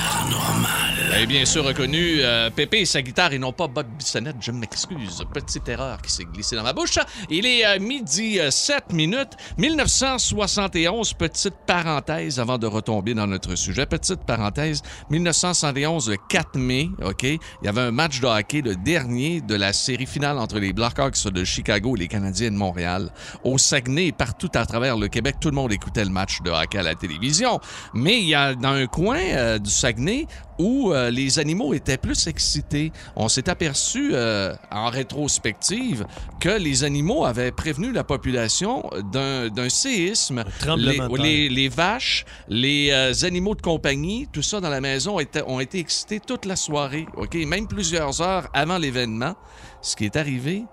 [1.21, 4.53] Et bien sûr reconnu euh, Pépé et sa guitare et non pas Bob Bissonnette, je
[4.53, 5.25] m'excuse.
[5.33, 6.99] Petite erreur qui s'est glissée dans ma bouche.
[7.29, 9.33] Il est euh, midi euh, 7 minutes.
[9.59, 13.87] 1971, petite parenthèse avant de retomber dans notre sujet.
[13.87, 17.25] Petite parenthèse, 1971, le 4 mai, OK?
[17.25, 20.73] Il y avait un match de hockey, le dernier de la série finale entre les
[20.73, 23.11] Blackhawks de Chicago et les Canadiens de Montréal.
[23.45, 26.79] Au Saguenay partout à travers le Québec, tout le monde écoutait le match de hockey
[26.79, 27.61] à la télévision.
[27.95, 30.27] Mais il y a dans un coin euh, du Saguenay
[30.59, 32.93] où euh, les animaux étaient plus excités.
[33.17, 36.05] On s'est aperçu euh, en rétrospective
[36.41, 40.45] que les animaux avaient prévenu la population d'un d'un séisme.
[40.77, 41.09] Les, terre.
[41.23, 45.79] les- les vaches, les euh, animaux de compagnie, tout ça dans la maison ont été
[45.79, 47.35] excités toute la soirée, OK?
[47.35, 49.35] Même plusieurs heures avant l'événement.
[49.81, 50.65] Ce qui est arrivé,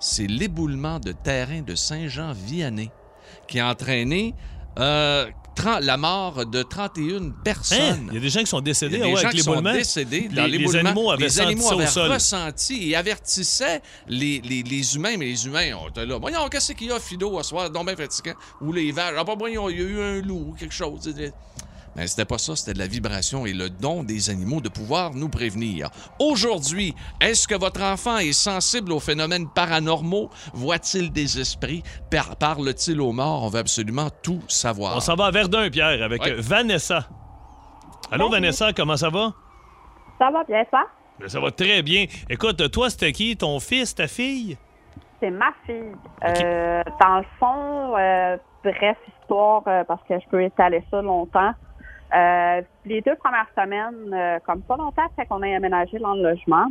[0.00, 2.90] c'est l'éboulement de terrain de Saint-Jean-Vianney
[3.48, 4.34] qui a entraîné
[4.78, 5.26] euh,
[5.80, 7.32] la mort de 31 Hein?
[7.44, 8.06] personnes.
[8.10, 9.36] Il y a des gens qui sont Il décédés y a des ouais, gens avec
[9.36, 12.10] qui sont décédés Les- dans les animaux avaient les senti animaux au avaient sol.
[12.10, 16.18] ressenti et avertissaient les, les, les humains, mais les humains, on était là.
[16.18, 18.34] Voyons, qu'est-ce qu'il y a, Fido, à soir, donc bien fatigant.
[18.60, 19.14] Ou les vaches.
[19.18, 21.12] Ah, pas moyen, il y a eu un loup ou quelque chose.
[21.96, 25.12] Mais c'était pas ça, c'était de la vibration et le don des animaux de pouvoir
[25.12, 25.90] nous prévenir.
[26.20, 30.30] Aujourd'hui, est-ce que votre enfant est sensible aux phénomènes paranormaux?
[30.54, 31.82] Voit-il des esprits?
[32.10, 33.42] Par- Parle-t-il aux morts?
[33.42, 34.96] On veut absolument tout savoir.
[34.96, 36.34] On s'en va à Verdun, Pierre, avec Ouais.
[36.38, 37.06] Vanessa.
[38.12, 38.28] Allô.
[38.30, 39.32] Vanessa, comment ça va?
[40.18, 40.82] Ça va bien, ça?
[41.18, 42.06] Ben, Ça va très bien.
[42.28, 43.36] Écoute, toi, c'était qui?
[43.36, 44.56] Ton fils, ta fille?
[45.20, 45.92] C'est ma fille.
[46.24, 51.52] Euh, dans le fond, euh, bref histoire, euh, parce que je peux étaler ça longtemps.
[52.14, 56.22] Euh, les deux premières semaines, euh, comme pas longtemps après qu'on ait aménagé dans le
[56.22, 56.66] logement,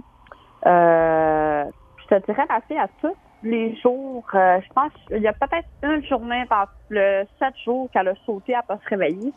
[0.66, 1.64] euh,
[1.98, 5.68] je te dirais, fille, à tous les jours, euh, je pense il y a peut-être
[5.84, 9.34] une journée dans le sept jours qu'elle a sauté, elle peut se réveiller.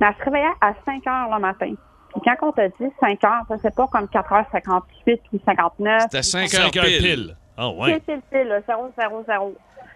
[0.00, 1.72] Mais elle se réveillait à 5 heures le matin.
[2.12, 6.02] Puis quand on te dit 5 heures, ça, c'est pas comme 4h58 ou 59.
[6.02, 7.36] C'était 5 Cinq heures pile.
[7.56, 8.00] Ah Pile, ouais.
[8.00, 9.54] pile, pile, le 0, 0, 0.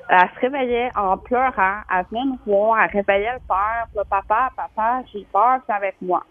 [0.08, 1.80] Elle se réveillait en pleurant.
[1.90, 2.80] Elle venait nous voir.
[2.80, 3.86] Elle réveillait le père.
[3.96, 6.22] Le papa, papa, j'ai peur, viens avec moi.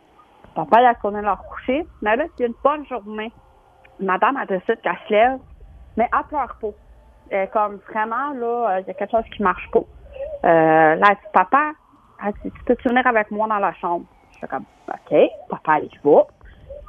[0.55, 1.85] Papa, il a tourné leur coucher.
[2.01, 3.31] Mais là, c'est une bonne journée.
[3.99, 5.39] Madame, elle décide qu'elle se lève,
[5.95, 6.67] mais elle pleure pas.
[7.29, 9.79] Est comme vraiment, là, euh, il y a quelque chose qui marche pas.
[9.79, 11.71] Euh, là, elle dit, papa,
[12.43, 14.05] tu peux venir avec moi dans la chambre?
[14.33, 15.17] Je fais comme, OK,
[15.49, 16.23] papa, il va.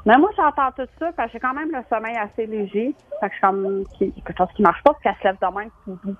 [0.04, 2.94] Mais moi, j'entends tout ça, parce que j'ai quand même le sommeil assez léger.
[3.20, 5.14] Fait que je suis comme, il y a quelque chose qui marche pas, puis qu'elle
[5.16, 6.16] se lève de même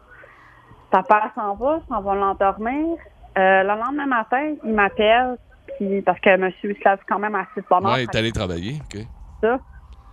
[0.92, 1.02] doux.
[1.09, 2.96] Papa s'en va, s'en va l'endormir.
[3.38, 5.37] Euh, le lendemain matin, il m'appelle,
[5.78, 7.92] puis parce que monsieur il se lève quand même assez de bonne heure.
[7.94, 8.74] Ouais, t'es allé travailler.
[8.85, 9.00] OK.
[9.40, 9.59] ça.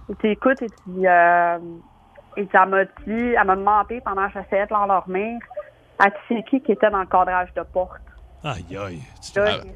[0.08, 1.58] Il t'écoute et dit, euh,
[2.38, 5.40] et dit, elle m'a dit, elle m'a demandé pendant que j'essayais de l'endormir,
[6.28, 8.02] c'est qui qui était dans le cadrage de porte?
[8.44, 9.02] Aïe, aïe.
[9.22, 9.74] Tu- Là, Elle, il-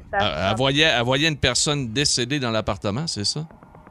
[0.50, 3.40] elle- voyait, elle voyait une personne décédée dans l'appartement, c'est ça?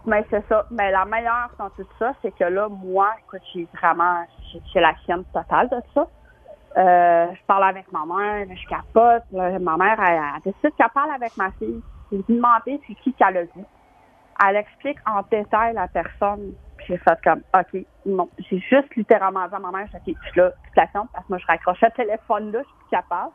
[0.06, 0.66] Mais c'est ça.
[0.72, 4.80] Mais la meilleure dans tout ça, c'est que là, moi, écoute, j'ai vraiment, j'ai j'ai
[4.82, 6.08] la chienne totale de ça.
[6.78, 9.24] Euh, je parle avec ma mère, je capote.
[9.32, 11.82] là, ma mère, elle, elle décide qu'elle parle avec ma fille.
[12.12, 13.64] Je lui demandé c'est qui qu'elle a vu.
[14.48, 16.54] Elle explique en détail la personne.
[16.88, 18.28] J'ai fait comme, OK, non.
[18.50, 21.38] J'ai juste littéralement dit à ma mère, OK, je suis là, situation, parce que moi,
[21.38, 23.32] je raccrochais le téléphone là, je suis plus capable.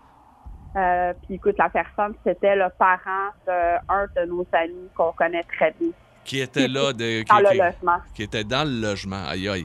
[0.77, 5.75] Euh, puis écoute, la personne, c'était le parent d'un de nos amis qu'on connaît très
[5.81, 5.91] bien
[6.25, 7.99] Qui était là, de, qui, dans le qui- logement.
[8.15, 9.25] qui était dans le logement.
[9.29, 9.65] Aïe, aïe.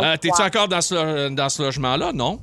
[0.00, 0.16] Euh.
[0.18, 2.12] T'es-tu encore dans ce, dans ce logement-là?
[2.12, 2.38] Non?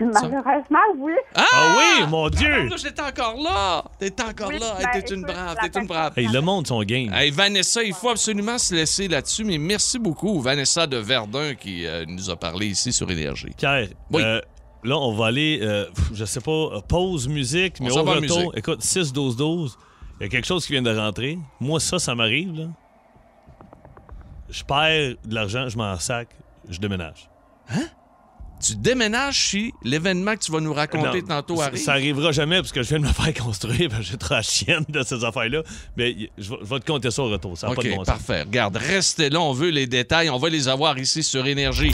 [0.12, 1.12] Malheureusement, oui.
[1.34, 2.68] Ah oui, mon Dieu!
[2.72, 3.84] Ah, J'étais encore là!
[3.98, 4.74] T'es encore Oui, là!
[4.78, 6.12] ben, Hey, t'es une brave, t'es une brave.
[6.16, 7.12] Hey, le monde sont game.
[7.12, 11.86] Hey, Vanessa, il faut absolument se laisser là-dessus, mais merci beaucoup, Vanessa de Verdun, qui
[11.86, 13.50] euh, nous a parlé ici sur Énergie.
[13.56, 14.22] Pierre, Oui.
[14.24, 14.40] euh,
[14.84, 18.04] là, on va aller, euh, je sais pas, euh, pause musique, On mais s'en au
[18.04, 18.56] retour, musique.
[18.56, 19.76] écoute, 6-12-12,
[20.20, 21.38] il y a quelque chose qui vient de rentrer.
[21.60, 22.66] Moi, ça, ça m'arrive, là.
[24.48, 26.28] Je perds de l'argent, je m'en sac,
[26.68, 27.30] je déménage.
[27.70, 27.86] Hein?
[28.60, 31.82] Tu déménages si l'événement que tu vas nous raconter Non, tantôt ça- arrive.
[31.82, 33.88] Ça arrivera jamais parce que je viens de me faire construire.
[33.90, 35.62] parce que J'ai trop la chienne de ces affaires-là.
[35.96, 37.56] Mais je vais, je vais te compter ça au retour.
[37.56, 38.06] Ça n'a pas de bon sens.
[38.06, 38.42] parfait.
[38.42, 40.30] Regarde, restez là, on veut les détails.
[40.30, 41.92] On va les avoir ici sur Énergie.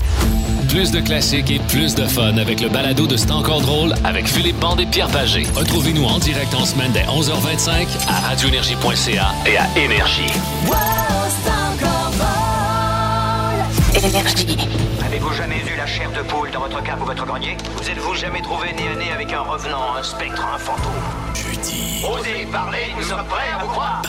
[0.68, 4.26] Plus de classiques et plus de fun avec le balado de C'est encore drôle avec
[4.26, 5.44] Philippe Bande et Pierre Pagé.
[5.54, 10.32] Retrouvez-nous en direct en semaine dès 11h25 à radioénergie.ca et à Énergie.
[15.16, 17.56] Avez-vous jamais eu la chair de poule dans votre cave ou votre grenier?
[17.74, 20.92] Vous êtes-vous jamais trouvé nez à nez avec un revenant, un spectre, un fantôme?
[21.34, 22.04] Jeudi.
[22.04, 24.02] Osez parler, nous sommes prêts à vous croire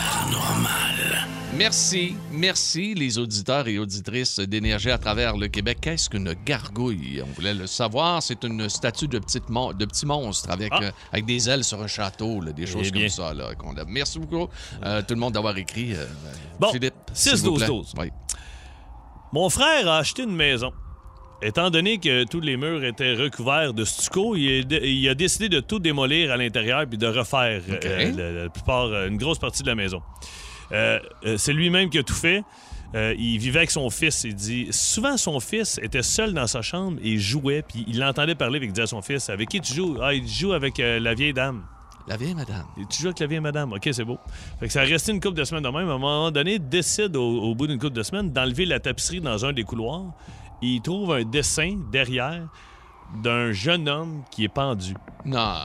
[1.54, 5.78] Merci, merci les auditeurs et auditrices d'énergie à travers le Québec.
[5.80, 7.22] Qu'est-ce qu'une gargouille?
[7.26, 8.22] On voulait le savoir.
[8.22, 10.80] C'est une statue de, petite mon- de petit monstre avec, Ah.
[10.82, 13.08] euh, avec des ailes sur un château, là, des choses Eh comme bien.
[13.08, 13.32] ça.
[13.32, 13.84] Là, a.
[13.88, 14.46] Merci beaucoup,
[14.84, 15.94] euh, tout le monde, d'avoir écrit.
[15.94, 16.04] euh,
[16.60, 17.66] Bon, Philippe, 6, s'il vous plaît.
[17.66, 17.94] 12, 12.
[17.98, 18.10] Oui.
[19.32, 20.70] Mon frère a acheté une maison.
[21.40, 25.48] Étant donné que tous les murs étaient recouverts de stucco, il a, il a décidé
[25.48, 29.38] de tout démolir à l'intérieur puis de refaire euh, la, la plupart, euh, une grosse
[29.38, 30.02] partie de la maison.
[30.72, 30.98] Euh,
[31.36, 32.42] c'est lui-même qui a tout fait.
[32.94, 34.24] Euh, il vivait avec son fils.
[34.24, 38.34] Il dit souvent son fils était seul dans sa chambre et jouait puis il l'entendait
[38.34, 40.80] parler avec il disait à son fils avec qui tu joues Ah, il joue avec
[40.80, 41.62] euh, la vieille dame.
[42.06, 42.64] La vieille madame.
[42.80, 43.72] Et Tu joues avec la vieille madame.
[43.74, 44.18] OK, c'est beau.
[44.58, 45.88] Fait que ça a resté une couple de semaines de même.
[45.90, 49.20] À un moment donné, décide au, au bout d'une couple de semaines d'enlever la tapisserie
[49.20, 50.06] dans un des couloirs.
[50.62, 52.48] Il trouve un dessin derrière
[53.22, 54.94] d'un jeune homme qui est pendu.
[55.24, 55.56] Non.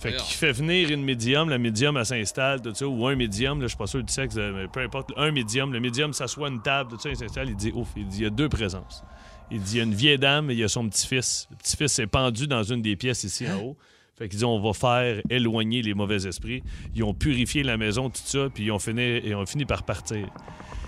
[0.00, 3.60] Fait qu'il fait venir une médium, la médium elle s'installe, tout ça, ou un médium,
[3.60, 6.14] là, je suis pas sûr du sexe, euh, mais peu importe, un médium, le médium
[6.14, 8.26] s'assoit à une table, tout ça, il s'installe, il dit ouf, il dit il y
[8.26, 9.04] a deux présences.
[9.50, 11.48] Il dit il y a une vieille dame et il y a son petit-fils.
[11.50, 13.76] Le petit-fils est pendu dans une des pièces ici en haut.
[14.16, 16.62] Fait qu'ils dit on va faire éloigner les mauvais esprits.
[16.94, 19.82] Ils ont purifié la maison, tout ça, puis ils ont fini, ils ont fini par
[19.82, 20.26] partir.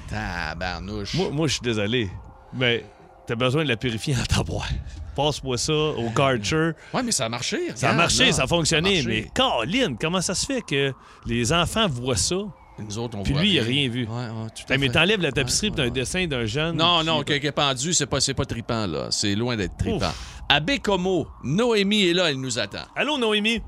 [0.09, 1.15] Tabarnouche.
[1.15, 2.09] Moi, moi je suis désolé,
[2.55, 2.85] mais
[3.27, 4.69] t'as besoin de la purifier en taboire.
[5.15, 6.71] Passe-moi ça au Karcher.
[6.95, 7.59] Ouais, mais ça a marché.
[7.75, 8.33] Ça a marché, là.
[8.33, 9.27] ça a fonctionné, Ça a mais.
[9.35, 10.93] Caroline, comment ça se fait que
[11.27, 12.37] les enfants voient ça?
[12.79, 14.07] Nous autres, on Puis voit lui, il a rien vu?
[14.07, 16.01] Ouais, ouais, tout à Hey, mais t'enlèves la tapisserie Ouais, puis t'as ouais, un ouais.
[16.01, 16.77] dessin d'un jeune.
[16.77, 19.09] Non, qui- non, quelqu'un pendu, c'est pas, c'est pas trippant, là.
[19.11, 20.07] C'est loin d'être trippant.
[20.09, 20.43] Ouf.
[20.49, 22.85] À Bécomo, Noémie est là, elle nous attend.
[22.97, 23.61] Allô, Noémie?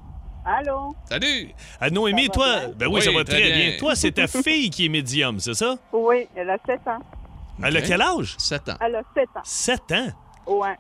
[0.47, 0.95] Allô?
[1.09, 1.51] Salut!
[1.81, 3.69] Ah, Noémie, toi, ben oui, Oui, ça va très très bien.
[3.71, 3.79] bien.
[3.79, 5.77] Toi, c'est ta fille qui est médium, c'est ça?
[5.93, 6.99] Oui, elle a 7 ans.
[7.63, 8.35] Elle a quel âge?
[8.39, 8.77] 7 ans.
[8.81, 9.41] Elle a 7 ans.
[9.45, 10.09] 7 ans?
[10.47, 10.77] Ouais.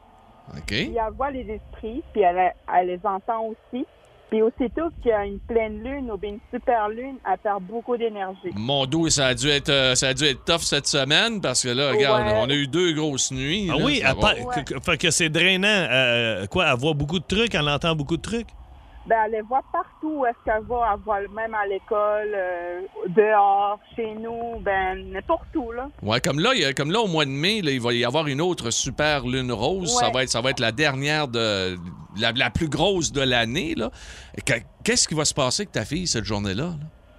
[0.56, 0.64] OK.
[0.66, 3.87] Puis elle voit les esprits, puis elle, a- elle les entend aussi.
[4.30, 7.62] Puis aussitôt qu'il y a une pleine lune ou bien une super lune, elle perd
[7.62, 8.50] beaucoup d'énergie.
[8.54, 11.62] Mon dos, ça a dû être, euh, ça a dû être tough cette semaine parce
[11.62, 12.34] que là, regarde, Ouais.
[12.42, 13.68] on a eu deux grosses nuits.
[13.72, 14.44] Ah là, oui, ça elle
[14.88, 14.96] Ouais.
[14.98, 15.68] que c'est drainant.
[15.68, 18.48] Euh, quoi, elle voit beaucoup de trucs, elle entend beaucoup de trucs?
[19.06, 20.92] Ben, elle les voit partout où est-ce qu'elle va.
[20.94, 25.88] Elle voit même à l'école, euh, dehors, chez nous, ben n'importe où, là.
[26.02, 28.40] Ouais, comme là, comme là, au mois de mai, là, il va y avoir une
[28.40, 29.94] autre super lune rose.
[29.98, 31.76] Ça, va être, ça va être la dernière de.
[32.18, 33.74] La, la plus grosse de l'année.
[33.76, 33.90] là.
[34.46, 34.52] Que-
[34.84, 36.62] Qu'est-ce qui va se passer avec ta fille cette journée-là?
[36.64, 36.74] là?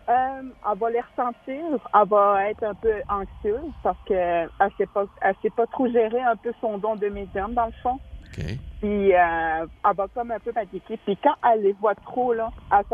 [0.08, 1.64] Euh, elle va les ressentir.
[1.94, 5.88] Elle va être un peu anxieuse parce qu'elle ne sait, pas- elle sait pas trop
[5.92, 8.00] gérer un peu son don de médium, dans le fond.
[8.38, 8.44] OK.
[8.82, 10.98] Puis euh, elle va comme un peu paniquer.
[11.06, 12.86] Puis quand elle les voit trop, là, elle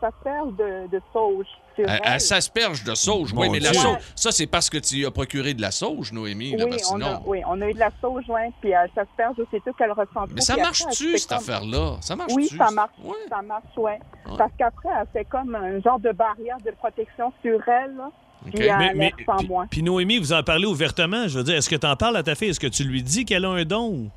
[0.00, 1.46] s'asperge de, de sauge
[1.78, 2.00] Elle, elle.
[2.04, 3.32] elle s'asperge de sauge.
[3.32, 6.12] Mon Oui, mais la sauge, ça, c'est parce que tu as procuré de la sauge,
[6.12, 6.56] Noémie.
[6.56, 8.50] là, Oui, parce que on a, sinon- oui, on a eu de la sauge, ouais,
[8.60, 10.26] puis elle s'asperge aussitôt qu'elle ressent trop.
[10.34, 11.96] Mais ça marche-tu, cette comme- affaire-là?
[12.00, 12.34] Ça marche-tu?
[12.36, 12.90] Oui, ça marche.
[13.02, 13.12] Ouais.
[13.28, 13.98] Ça marche, ouais.
[14.26, 14.36] Ouais.
[14.36, 18.10] Parce qu'après, elle fait comme un genre de barrière de protection sur elle, là.
[18.46, 18.52] OK.
[18.54, 19.66] Puis elle Mais, mais- puis- moins.
[19.66, 21.26] puis Noémie, vous en parlez ouvertement.
[21.26, 22.50] Je veux dire, est-ce que tu en parles à ta fille?
[22.50, 24.10] Est-ce que tu lui dis qu'elle a un don?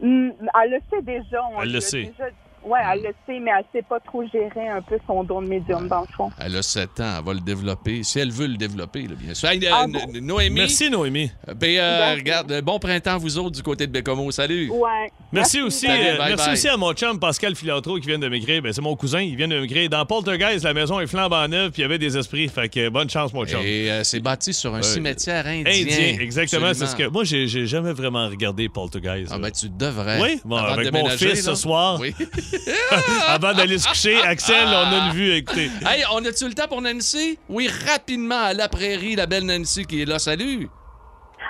[0.00, 0.30] Hmm,
[0.62, 1.42] elle le sait déjà.
[1.52, 2.04] on Elle le sait.
[2.04, 2.30] déjà-
[2.64, 5.46] Ouais, elle le sait, mais elle sait pas trop gérer un peu son don de
[5.48, 6.30] médium, dans le fond.
[6.38, 8.02] Elle a 7 ans, elle va le développer.
[8.02, 9.48] Si elle veut le développer, là, bien sûr.
[9.48, 10.00] Hey, euh, Ah bon?
[10.20, 11.30] Noémie, Merci, Noémie.
[11.46, 12.20] ben, euh, Merci.
[12.20, 14.30] regarde, euh, bon printemps, vous autres, du côté de Bécomo.
[14.30, 14.68] Salut!
[14.70, 15.10] Ouais.
[15.32, 16.52] Merci aussi, Salut, euh, bye merci bye.
[16.54, 18.60] aussi à mon chum Pascal Filatro qui vient de m'écrire.
[18.62, 19.88] Ben, c'est mon cousin, il vient de m'écrire.
[19.88, 22.48] Dans Poltergeist, la maison est flambant neuve, puis il y avait des esprits.
[22.48, 23.60] Fait que bonne chance, mon chum.
[23.64, 25.72] Et euh, c'est bâti sur un Euh, cimetière indien.
[25.72, 26.74] Indien, exactement.
[26.74, 29.32] C'est ce que moi j'ai jamais vraiment regardé Poltergeist.
[29.34, 30.20] Ah, ben, tu devrais.
[30.20, 31.54] Oui, bon, Avant de avec mon fils là.
[31.54, 31.98] ce soir.
[32.00, 32.14] Oui.
[33.28, 35.70] Avant d'aller se coucher, Axel, on a une vue à écouter.
[35.86, 37.38] hey, on a-tu le temps pour Nancy?
[37.48, 40.18] Oui, rapidement, à la prairie, la belle Nancy qui est là.
[40.18, 40.68] Salut!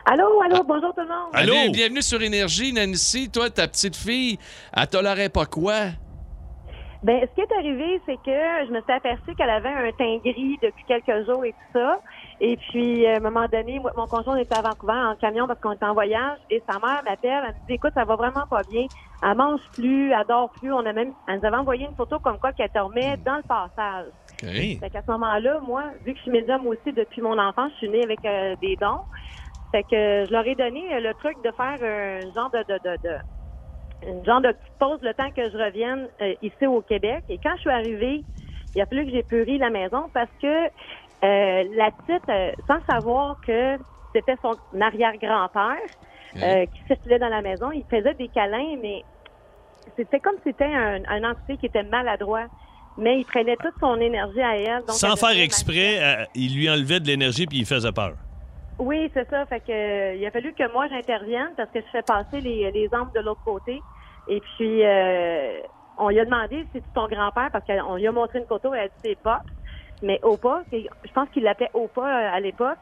[0.06, 1.30] Allô, allô, bonjour tout le monde.
[1.32, 1.70] Allô?
[1.72, 3.30] Bienvenue sur Énergie, Nancy.
[3.30, 4.38] Toi, ta petite fille,
[4.74, 5.90] elle tolérait pas quoi?
[7.02, 10.18] Ben, ce qui est arrivé, c'est que je me suis aperçue qu'elle avait un teint
[10.22, 12.00] gris depuis quelques jours et tout ça.
[12.42, 15.46] Et puis, euh, à un moment donné, moi, mon conjoint était à Vancouver en camion
[15.46, 16.38] parce qu'on était en voyage.
[16.48, 18.86] Et sa mère m'appelle, elle me dit, écoute, ça va vraiment pas bien.
[19.22, 20.72] Elle mange plus, elle dort plus.
[20.72, 23.42] On a même, elle nous avait envoyé une photo comme quoi qu'elle dormait dans le
[23.42, 24.06] passage.
[24.42, 24.48] OK.
[24.48, 24.78] Hey.
[24.78, 27.76] Fait qu'à ce moment-là, moi, vu que je suis médium aussi depuis mon enfance, je
[27.78, 29.00] suis née avec euh, des dons.
[29.70, 32.78] Fait que je leur ai donné euh, le truc de faire un genre de, de,
[32.82, 33.18] de, de-
[34.10, 37.22] une genre de petite pause le temps que je revienne euh, ici au Québec.
[37.28, 38.24] Et quand je suis arrivée,
[38.74, 40.68] il a fallu que j'épurrie la maison parce que
[41.24, 43.76] euh, la petite, euh, sans savoir que
[44.14, 45.76] c'était son arrière-grand-père
[46.42, 49.02] euh, qui circulait dans la maison, il faisait des câlins, mais
[49.96, 52.46] c'était comme si c'était un, un entité qui était maladroit.
[52.96, 54.80] Mais il prenait toute son énergie à elle.
[54.80, 58.14] donc Sans elle faire exprès, euh, il lui enlevait de l'énergie puis il faisait peur.
[58.78, 59.46] oui, c'est ça.
[59.46, 62.70] Fait que euh, il a fallu que moi j'intervienne parce que je fais passer les,
[62.72, 63.80] les âmes de l'autre côté.
[64.26, 65.60] Et puis euh,
[65.98, 67.50] on lui a demandé si c'est ton grand-père?
[67.52, 69.40] Parce qu'on lui a montré une photo et elle a dit c'est pas.
[70.02, 72.78] Mais Opa, je pense qu'il l'appelait Opa euh, à l'époque.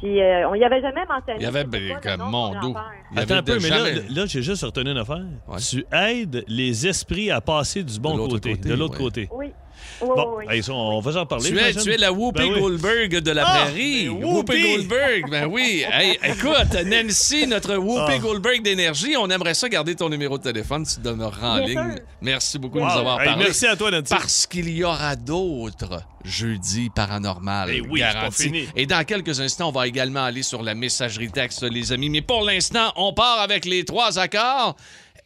[0.00, 1.38] Puis euh, on y avait jamais mentionné.
[1.38, 2.72] Il y avait ben, comme mon dos.
[2.72, 2.92] grand-père?
[3.12, 5.22] Il y Attends avait un peu, mais là, jamais- là j'ai juste retenu une affaire.
[5.48, 5.58] Ouais.
[5.58, 9.04] Tu aides les esprits à passer du bon côté, de l'autre ouais.
[9.04, 9.28] côté.
[9.32, 9.52] Oui.
[10.00, 10.54] Oui, Bon, oui, oui.
[10.56, 11.50] hey, ça, on va en parler.
[11.50, 11.82] Tu es, j'imagine.
[11.82, 12.60] tu es la Whoopi Ben oui.
[12.60, 14.08] Goldberg de la Ah, prairie.
[14.08, 14.76] mais Whoopi!
[14.76, 15.84] Goldberg, ben oui.
[15.92, 18.18] Hey, écoute, Nancy, notre Whoopi Ah.
[18.18, 20.86] Goldberg d'énergie, on aimerait ça garder ton numéro de téléphone.
[20.86, 21.94] Tu te donneras en Bien ligne.
[21.96, 22.04] sûr.
[22.22, 23.44] Merci beaucoup de nous avoir Hey, parlé.
[23.44, 24.04] merci à toi, Nancy.
[24.10, 27.70] Parce qu'il y aura d'autres jeudis paranormal.
[27.72, 28.66] Eh oui, c'est pas fini.
[28.76, 32.10] Et dans quelques instants, on va également aller sur la messagerie texte, les amis.
[32.10, 34.76] Mais pour l'instant, on part avec les trois accords.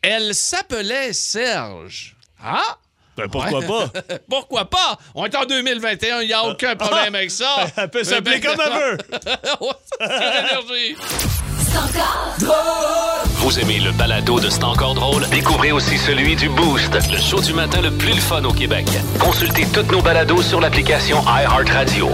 [0.03, 2.17] Elle s'appelait Serge.
[2.43, 2.61] Ah?
[3.17, 3.67] Ben, pourquoi Ouais.
[3.67, 3.87] pas?
[4.29, 4.99] Pourquoi pas?
[5.15, 7.67] On est en 2021, il n'y a aucun problème avec ça.
[7.77, 8.99] Elle peut s'appeler Ben, comme elle veut.
[9.61, 10.97] Ouais, sur énergie.
[13.39, 15.27] Vous aimez le balado de C'est encore drôle?
[15.29, 18.87] Découvrez aussi celui du Boost, le show du matin le plus le fun au Québec.
[19.19, 22.09] Consultez toutes nos balados sur l'application iHeartRadio.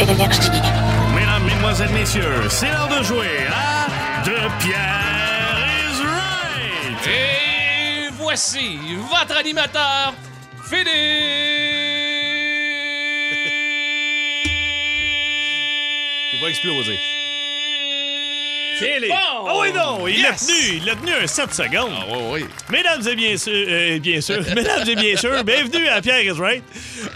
[0.00, 0.50] Énergie.
[1.14, 5.07] Mesdames, Mesdemoiselles, Messieurs, c'est l'heure de jouer à De Pierre
[8.38, 8.78] voici
[9.10, 10.14] votre animateur,
[10.70, 10.86] Philippe.
[16.32, 17.17] Il va exploser.
[18.78, 19.08] Philippe.
[19.10, 19.48] Bon.
[19.50, 20.46] Oh oui, non, il l'a Yes.
[20.46, 21.90] tenu, il l'a tenu un 7 secondes.
[21.92, 22.44] Ah oui, oui.
[22.70, 26.32] Mesdames et bien sûr, euh, bien sûr, mesdames et bien sûr, bienvenue à Pierre is
[26.38, 26.62] Right.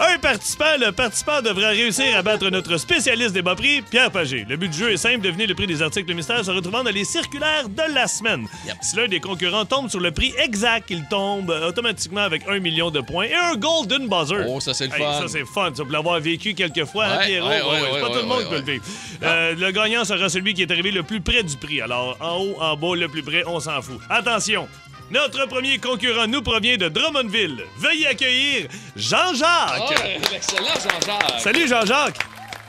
[0.01, 4.45] Un participant, le participant devra réussir à battre notre spécialiste des bas prix, Pierre Pagé.
[4.49, 6.91] Le but du jeu est simple, devenir le prix des articles mystères se retrouvant dans
[6.91, 8.47] les circulaires de la semaine.
[8.81, 12.91] Si l'un des concurrents tombe sur le prix exact, il tombe automatiquement avec un million
[12.91, 14.45] de points et un golden buzzer.
[14.49, 15.21] Oh, ça, c'est le Hey, fun.
[15.21, 15.71] Ça, c'est fun.
[15.75, 17.49] Tu peux l'avoir vécu quelques fois, hein, Ouais, Pierrot?
[17.49, 17.61] ouais,
[17.95, 18.85] c'est pas tout le monde qui peut le vivre.
[19.23, 21.81] Euh, le gagnant sera celui qui est arrivé le plus près du prix.
[21.81, 23.99] Alors, en haut, en bas, le plus près, on s'en fout.
[24.09, 24.69] Attention!
[25.11, 27.65] Notre premier concurrent nous provient de Drummondville.
[27.77, 29.95] Veuillez accueillir Jean-Jacques.
[30.33, 31.41] L'excellent Jean-Jacques.
[31.41, 32.19] Salut Jean-Jacques.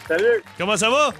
[0.07, 1.11] Salut, Comment ça va?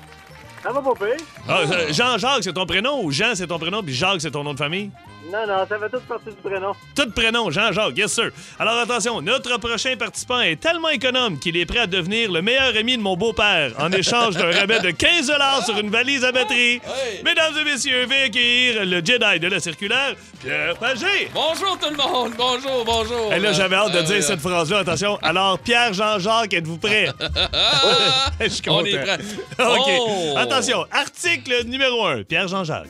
[0.62, 1.06] ça va pas?
[1.48, 4.44] Ah, euh, Jean-Jacques, c'est ton prénom ou Jean, c'est ton prénom, puis Jacques, c'est ton
[4.44, 4.92] nom de famille?
[5.34, 6.74] Non, non, ça fait toute partie du prénom.
[6.96, 8.30] Tout prénom, Jean-Jacques, yes sir.
[8.60, 12.76] Alors attention, notre prochain participant est tellement économe qu'il est prêt à devenir le meilleur
[12.78, 15.32] ami de mon beau-père en échange d'un rabais de 15
[15.66, 16.74] sur une valise à batterie.
[16.76, 17.24] Hey.
[17.26, 21.32] Mesdames et messieurs, veuillez accueillir le Jedi de la circulaire, Pierre Pagé.
[21.34, 22.34] Bonjour tout le monde.
[22.38, 23.34] Bonjour, bonjour.
[23.34, 24.80] Et là, j'avais hâte de Euh, dire euh, cette phrase-là.
[24.80, 25.18] Attention.
[25.24, 27.08] Alors, Pierre Jean-Jacques, êtes-vous prêts?
[27.54, 28.86] Ah, Je suis on content.
[28.86, 29.18] est prêt.
[29.60, 29.90] OK.
[30.00, 30.36] Oh.
[30.38, 32.90] Attention, article numéro 1, Pierre Jean-Jacques.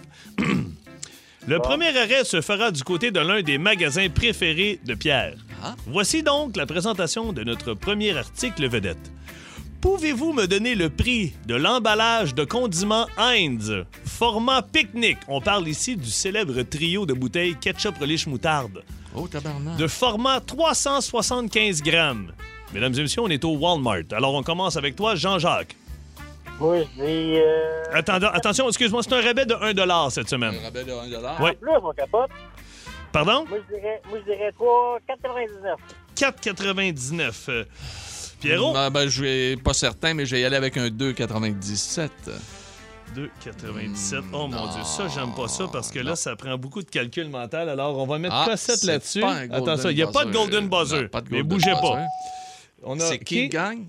[1.48, 5.36] Le premier arrêt se fera du côté de l'un des magasins préférés de Pierre.
[5.64, 5.76] Ah.
[5.88, 9.12] Voici donc la présentation de notre premier article vedette.
[9.82, 13.74] Pouvez-vous me donner le prix de l'emballage de condiments Heinz,
[14.06, 15.18] format pique-nique?
[15.28, 18.82] On parle ici du célèbre trio de bouteilles ketchup relish moutarde,
[19.14, 19.78] Oh, tabarnak.
[19.78, 22.32] de format 375 grammes.
[22.74, 24.04] Mesdames et messieurs, on est au Walmart.
[24.14, 25.76] Alors, on commence avec toi, Jean-Jacques.
[26.60, 27.42] Oui, j'ai...
[27.46, 27.84] Euh...
[27.94, 30.54] Attends, attention, excuse-moi, c'est un rabais de 1 cette semaine.
[30.62, 31.54] Un rabais de 1 Ouais.
[31.54, 32.30] Plus, mon capote.
[33.12, 33.46] Pardon?
[33.50, 35.76] Moi, je dirais, moi, je dirais 3, 4,99.
[36.16, 37.34] 4,99.
[37.50, 37.66] Euh,
[38.40, 38.74] Pierrot?
[38.74, 42.10] Ben, ben, je vais pas certain, mais je vais y aller avec un 2,97.
[43.16, 44.24] 2,97.
[44.34, 44.68] Oh mon Non.
[44.68, 47.70] Dieu, ça, j'aime pas ça parce que là, ça prend beaucoup de calcul mental.
[47.70, 49.24] Alors, on va mettre Ah, Cossette là-dessus.
[49.24, 51.04] Attention, il n'y a pas de golden buzzer.
[51.04, 51.80] Non, pas de mais golden bougez pas.
[51.82, 52.08] buzzer.
[52.84, 53.50] On a C'est qui qui?
[53.50, 53.86] gagne?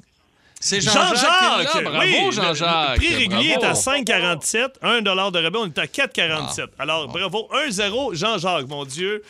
[0.65, 1.17] C'est Jean-Jacques.
[1.17, 1.85] Jean-Jacques!
[1.85, 2.93] Bravo, oui, Jean-Jacques.
[2.93, 3.81] Le prix régulier est à Bravo.
[3.81, 4.69] 5,47.
[4.81, 6.69] 1 de rabais, on est à 4,47.
[6.79, 6.83] Ah.
[6.83, 7.51] Alors, bravo.
[7.69, 9.23] 1-0, Jean-Jacques, mon Dieu.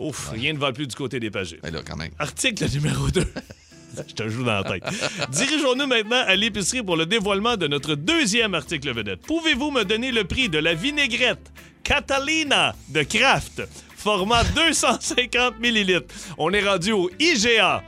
[0.00, 1.60] Ouf, rien ne va plus du côté des pagés.
[1.62, 2.10] Ben là, quand même.
[2.18, 3.24] Article numéro 2.
[4.08, 4.82] Je te joue dans la tête.
[5.30, 9.20] Dirigeons-nous maintenant à l'épicerie pour le dévoilement de notre deuxième article vedette.
[9.20, 11.52] Pouvez-vous me donner le prix de la vinaigrette
[11.84, 13.62] Catalina de Kraft,
[13.96, 16.02] format 250 ml?
[16.38, 17.84] On est rendu au IGA.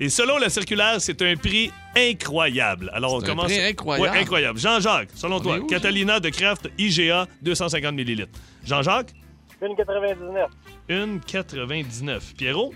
[0.00, 2.90] Et selon la circulaire, c'est un prix incroyable.
[2.94, 3.46] Alors, on un commence.
[3.46, 4.10] prix incroyable.
[4.14, 4.58] Ouais, incroyable.
[4.58, 8.26] Jean-Jacques, selon On toi, Catalina de Kraft, IGA, 250 ml.
[8.64, 9.12] Jean-Jacques,
[9.60, 10.46] 1,99.
[10.88, 12.34] 1,99.
[12.36, 12.72] Pierrot,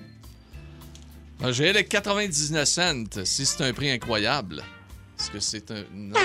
[1.40, 4.62] je vais aller avec 99 cents si c'est un prix incroyable.
[5.18, 5.84] Est-ce que c'est un.
[5.94, 6.18] Non.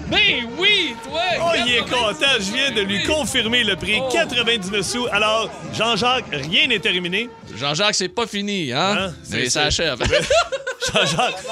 [0.10, 1.22] Ben oui, toi!
[1.42, 2.36] Oh, il est content.
[2.40, 4.00] Je viens de lui confirmer le prix.
[4.02, 4.10] Oh.
[4.12, 5.06] 99 sous.
[5.12, 7.30] Alors, Jean-Jacques, rien n'est terminé.
[7.58, 8.96] Jean-Jacques, c'est pas fini, hein?
[8.98, 9.14] Hein?
[9.24, 10.00] C'est- Mais ça achève.
[10.94, 11.44] Jean-Jacques,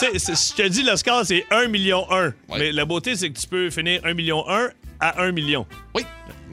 [0.00, 2.32] tu sais, je te dis, le score, c'est 1 million 1.
[2.56, 4.70] Mais la beauté, c'est que tu peux finir 1 million 1
[5.00, 5.66] à 1 million.
[5.94, 6.04] Oui,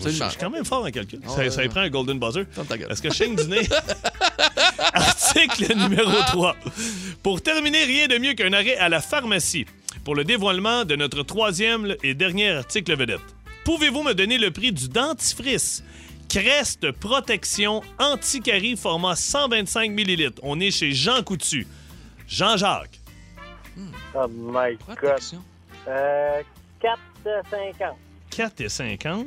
[0.03, 1.21] Je suis quand même fort en calcul.
[1.26, 2.45] Oh, ça, y prend un golden buzzer.
[2.89, 3.61] Est-ce que du nez?
[4.93, 6.55] Article numéro 3.
[7.23, 9.65] Pour terminer, rien de mieux qu'un arrêt à la pharmacie
[10.03, 13.21] pour le dévoilement de notre troisième et dernier article vedette.
[13.63, 15.83] Pouvez-vous me donner le prix du dentifrice?
[16.29, 20.31] Crest Protection Anticarie format 125 ml?
[20.43, 21.67] On est chez Jean Coutu.
[22.27, 22.99] Jean-Jacques.
[24.13, 24.97] Oh my God.
[24.97, 25.41] Protection.
[25.88, 26.41] Euh,
[26.81, 27.93] 4,50.
[28.31, 29.25] 4,50.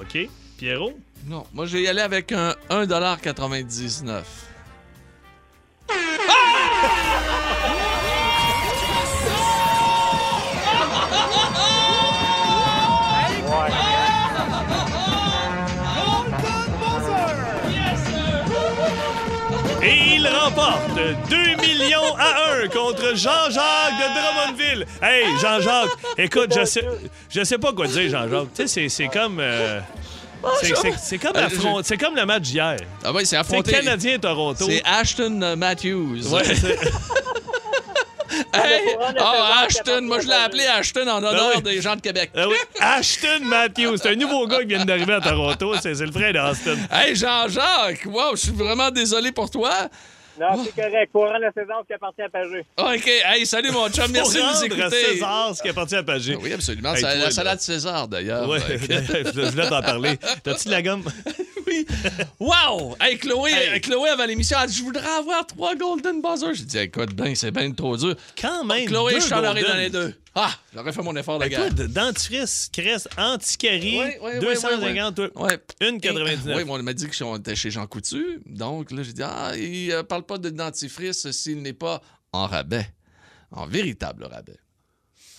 [0.00, 0.28] OK.
[0.56, 0.98] Pierrot?
[1.26, 4.22] Non, moi, je vais y aller avec un 1,99
[19.82, 20.90] Et il remporte
[21.30, 24.86] 2 millions à 1 contre Jean-Jacques de Drummondville.
[25.00, 26.84] Hey, Jean-Jacques, écoute, je sais,
[27.30, 28.52] je sais pas quoi dire, Jean-Jacques.
[28.54, 29.38] Tu sais, c'est- comme...
[29.40, 29.80] euh,
[30.62, 32.76] c'est- c'est c'est comme, la Euh, je- front- c'est comme le match d'hier.
[33.04, 33.72] Ah oui, c'est C'est affronté.
[33.72, 34.66] Canadien-Toronto.
[34.68, 36.28] C'est Ashton euh, Matthews.
[36.32, 36.78] Ouais, c'est-
[38.52, 38.94] Hey!
[39.18, 40.02] Oh, Ashton!
[40.02, 41.62] Moi, je l'ai appelé Ashton en honneur oui.
[41.62, 42.30] des gens de Québec.
[42.36, 43.96] Oui, Ashton Matthews.
[44.00, 45.74] C'est un nouveau gars qui vient d'arriver à Toronto.
[45.82, 46.76] C'est c'est le frère d'Aston.
[46.92, 48.04] Hey, Jean-Jacques!
[48.06, 49.88] Wow, je suis vraiment désolé pour toi.
[50.38, 51.10] Non, c'est correct.
[51.12, 52.64] Courant de saison qui appartient à Pagé.
[52.78, 55.04] OK, hey, salut mon chum, merci de nous rendre à écouter.
[55.12, 56.36] César ce qui appartient à Pagé.
[56.36, 56.94] Oui, absolument.
[56.94, 58.48] Hey, c'est la salade César, d'ailleurs.
[58.48, 58.78] Ouais, Euh,
[59.34, 60.16] je voulais t'en parler.
[60.42, 61.02] T'as-tu de la gomme?
[62.40, 62.96] Wow!
[63.00, 63.80] Hey, Chloé, Hey.
[63.80, 66.54] Chloé avant l'émission, elle dit Je voudrais avoir trois Golden Buzzers.
[66.54, 68.14] J'ai dit Écoute, ben, c'est bien trop dur.
[68.40, 68.86] Quand même.
[68.86, 69.64] Chloé, deux je aurais golden.
[69.66, 70.14] donné deux.
[70.34, 71.60] Ah, j'aurais fait mon effort guerre.
[71.60, 75.42] toi, de- dentifrice, cresse, anticarie, oui, oui, 250, oui, toi.
[75.46, 75.58] Ouais.
[75.80, 76.56] Une 99.
[76.56, 78.40] Oui, on m'a dit que on était chez Jean Coutu.
[78.46, 82.00] Donc, là, j'ai dit, ah, il euh, parle pas de dentifrice s'il n'est pas
[82.32, 82.86] en rabais.
[83.50, 84.58] En véritable rabais.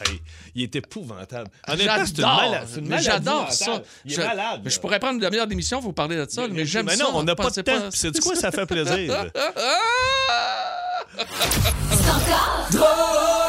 [0.06, 0.22] Hey,
[0.56, 1.50] il est épouvantable.
[1.68, 3.66] Honnêtement, c'est une, J'adore, mala- c'est une mais maladie j'adore ça.
[3.72, 3.86] mentale.
[4.06, 4.62] Il est Je, malade.
[4.66, 4.82] Je là.
[4.82, 7.04] pourrais prendre une demi-heure d'émission, vous parler de ça, mais, j'aime Mais ça.
[7.04, 7.72] non, on n'a pas de temps.
[7.91, 9.26] C'est du quoi ça fait plaisir?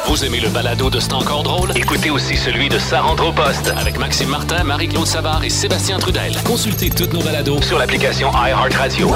[0.06, 1.70] Vous aimez le balado de C'est encore drôle?
[1.76, 5.98] Écoutez aussi celui de Sa rentre au poste avec Maxime Martin, Marie-Claude Savard et Sébastien
[5.98, 6.34] Trudel.
[6.44, 9.10] Consultez toutes nos balados sur l'application iHeartRadio.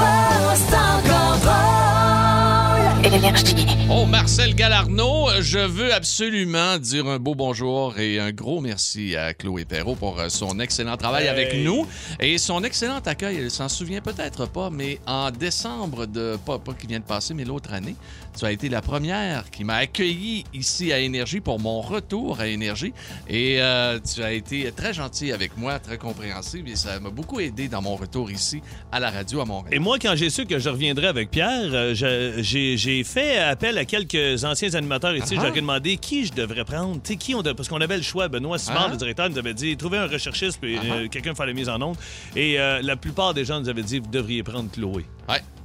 [3.13, 3.65] Énergie.
[3.89, 9.33] Oh, Marcel Galarno, je veux absolument dire un beau bonjour et un gros merci à
[9.35, 11.29] Chloé Perrault pour euh, son excellent travail Hey.
[11.29, 11.85] avec nous
[12.19, 13.37] et son excellent accueil.
[13.37, 17.33] Elle s'en souvient peut-être pas, mais en décembre de, pas, pas qui vient de passer,
[17.35, 17.95] mais l'autre année,
[18.37, 22.47] tu as été la première qui m'a accueilli ici à Énergie pour mon retour à
[22.47, 22.93] Énergie
[23.29, 27.39] et euh, tu as été très gentil avec moi, très compréhensible et ça m'a beaucoup
[27.39, 29.73] aidé dans mon retour ici à la radio à Montréal.
[29.73, 33.77] Et moi, quand j'ai su que je reviendrais avec Pierre, euh, j'ai j'ai fait appel
[33.77, 35.35] à quelques anciens animateurs ici.
[35.37, 35.41] Ah.
[35.45, 37.01] J'aurais demandé qui je devrais prendre.
[37.01, 38.27] Qui on de- Parce qu'on avait le choix.
[38.27, 38.91] Benoît Simard, Ah.
[38.91, 41.81] le directeur, nous avait dit trouvez un recherchiste puis euh, quelqu'un faire la mise en
[41.81, 41.97] onde.
[42.35, 45.05] Et euh, la plupart des gens nous avaient dit vous devriez prendre Chloé.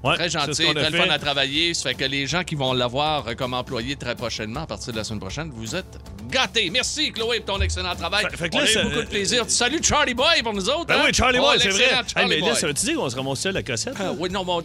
[0.02, 0.14] Ouais.
[0.14, 1.74] Très gentil, très le fun à travailler.
[1.74, 4.92] Ça fait que les gens qui vont l'avoir euh, comme employé très prochainement, à partir
[4.92, 5.98] de la semaine prochaine, vous êtes
[6.30, 6.70] gâtés.
[6.70, 8.24] Merci, Chloé, pour ton excellent travail.
[8.30, 9.44] Fait- fait que On là, a eu ça- beaucoup de plaisir.
[9.48, 10.86] Salut, Charlie Boy, pour nous autres.
[10.86, 11.02] Ben hein?
[11.04, 11.90] oui, Charlie Oh, Boy, c'est vrai.
[12.16, 13.94] Hey, mais là, ça veut-tu dire qu'on se ramasse seul à cassette?
[14.00, 14.62] Ah, oui, non, on va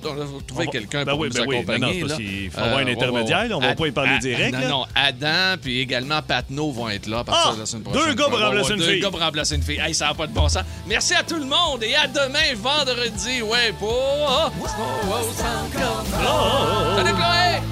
[0.48, 1.80] trouver quelqu'un ben pour oui, nous ben oui, accompagner.
[1.80, 4.54] ben non, parce qu'il faut avoir un intermédiaire, là, on va pas y parler direct,
[4.54, 4.68] Non, là.
[4.70, 7.92] non, Adam, puis également Patno vont être là à partir Ah, de la semaine deux
[7.92, 8.16] prochaine.
[8.16, 9.00] gars pour remplacer une deux fille.
[9.02, 9.80] gars pour remplacer une fille.
[9.84, 10.64] Hey, ça n'a pas de bon sens.
[10.88, 13.42] Merci à tout le monde et à demain, vendredi.
[13.42, 14.52] Ouais, pour...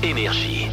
[0.04, 0.70] Énergie.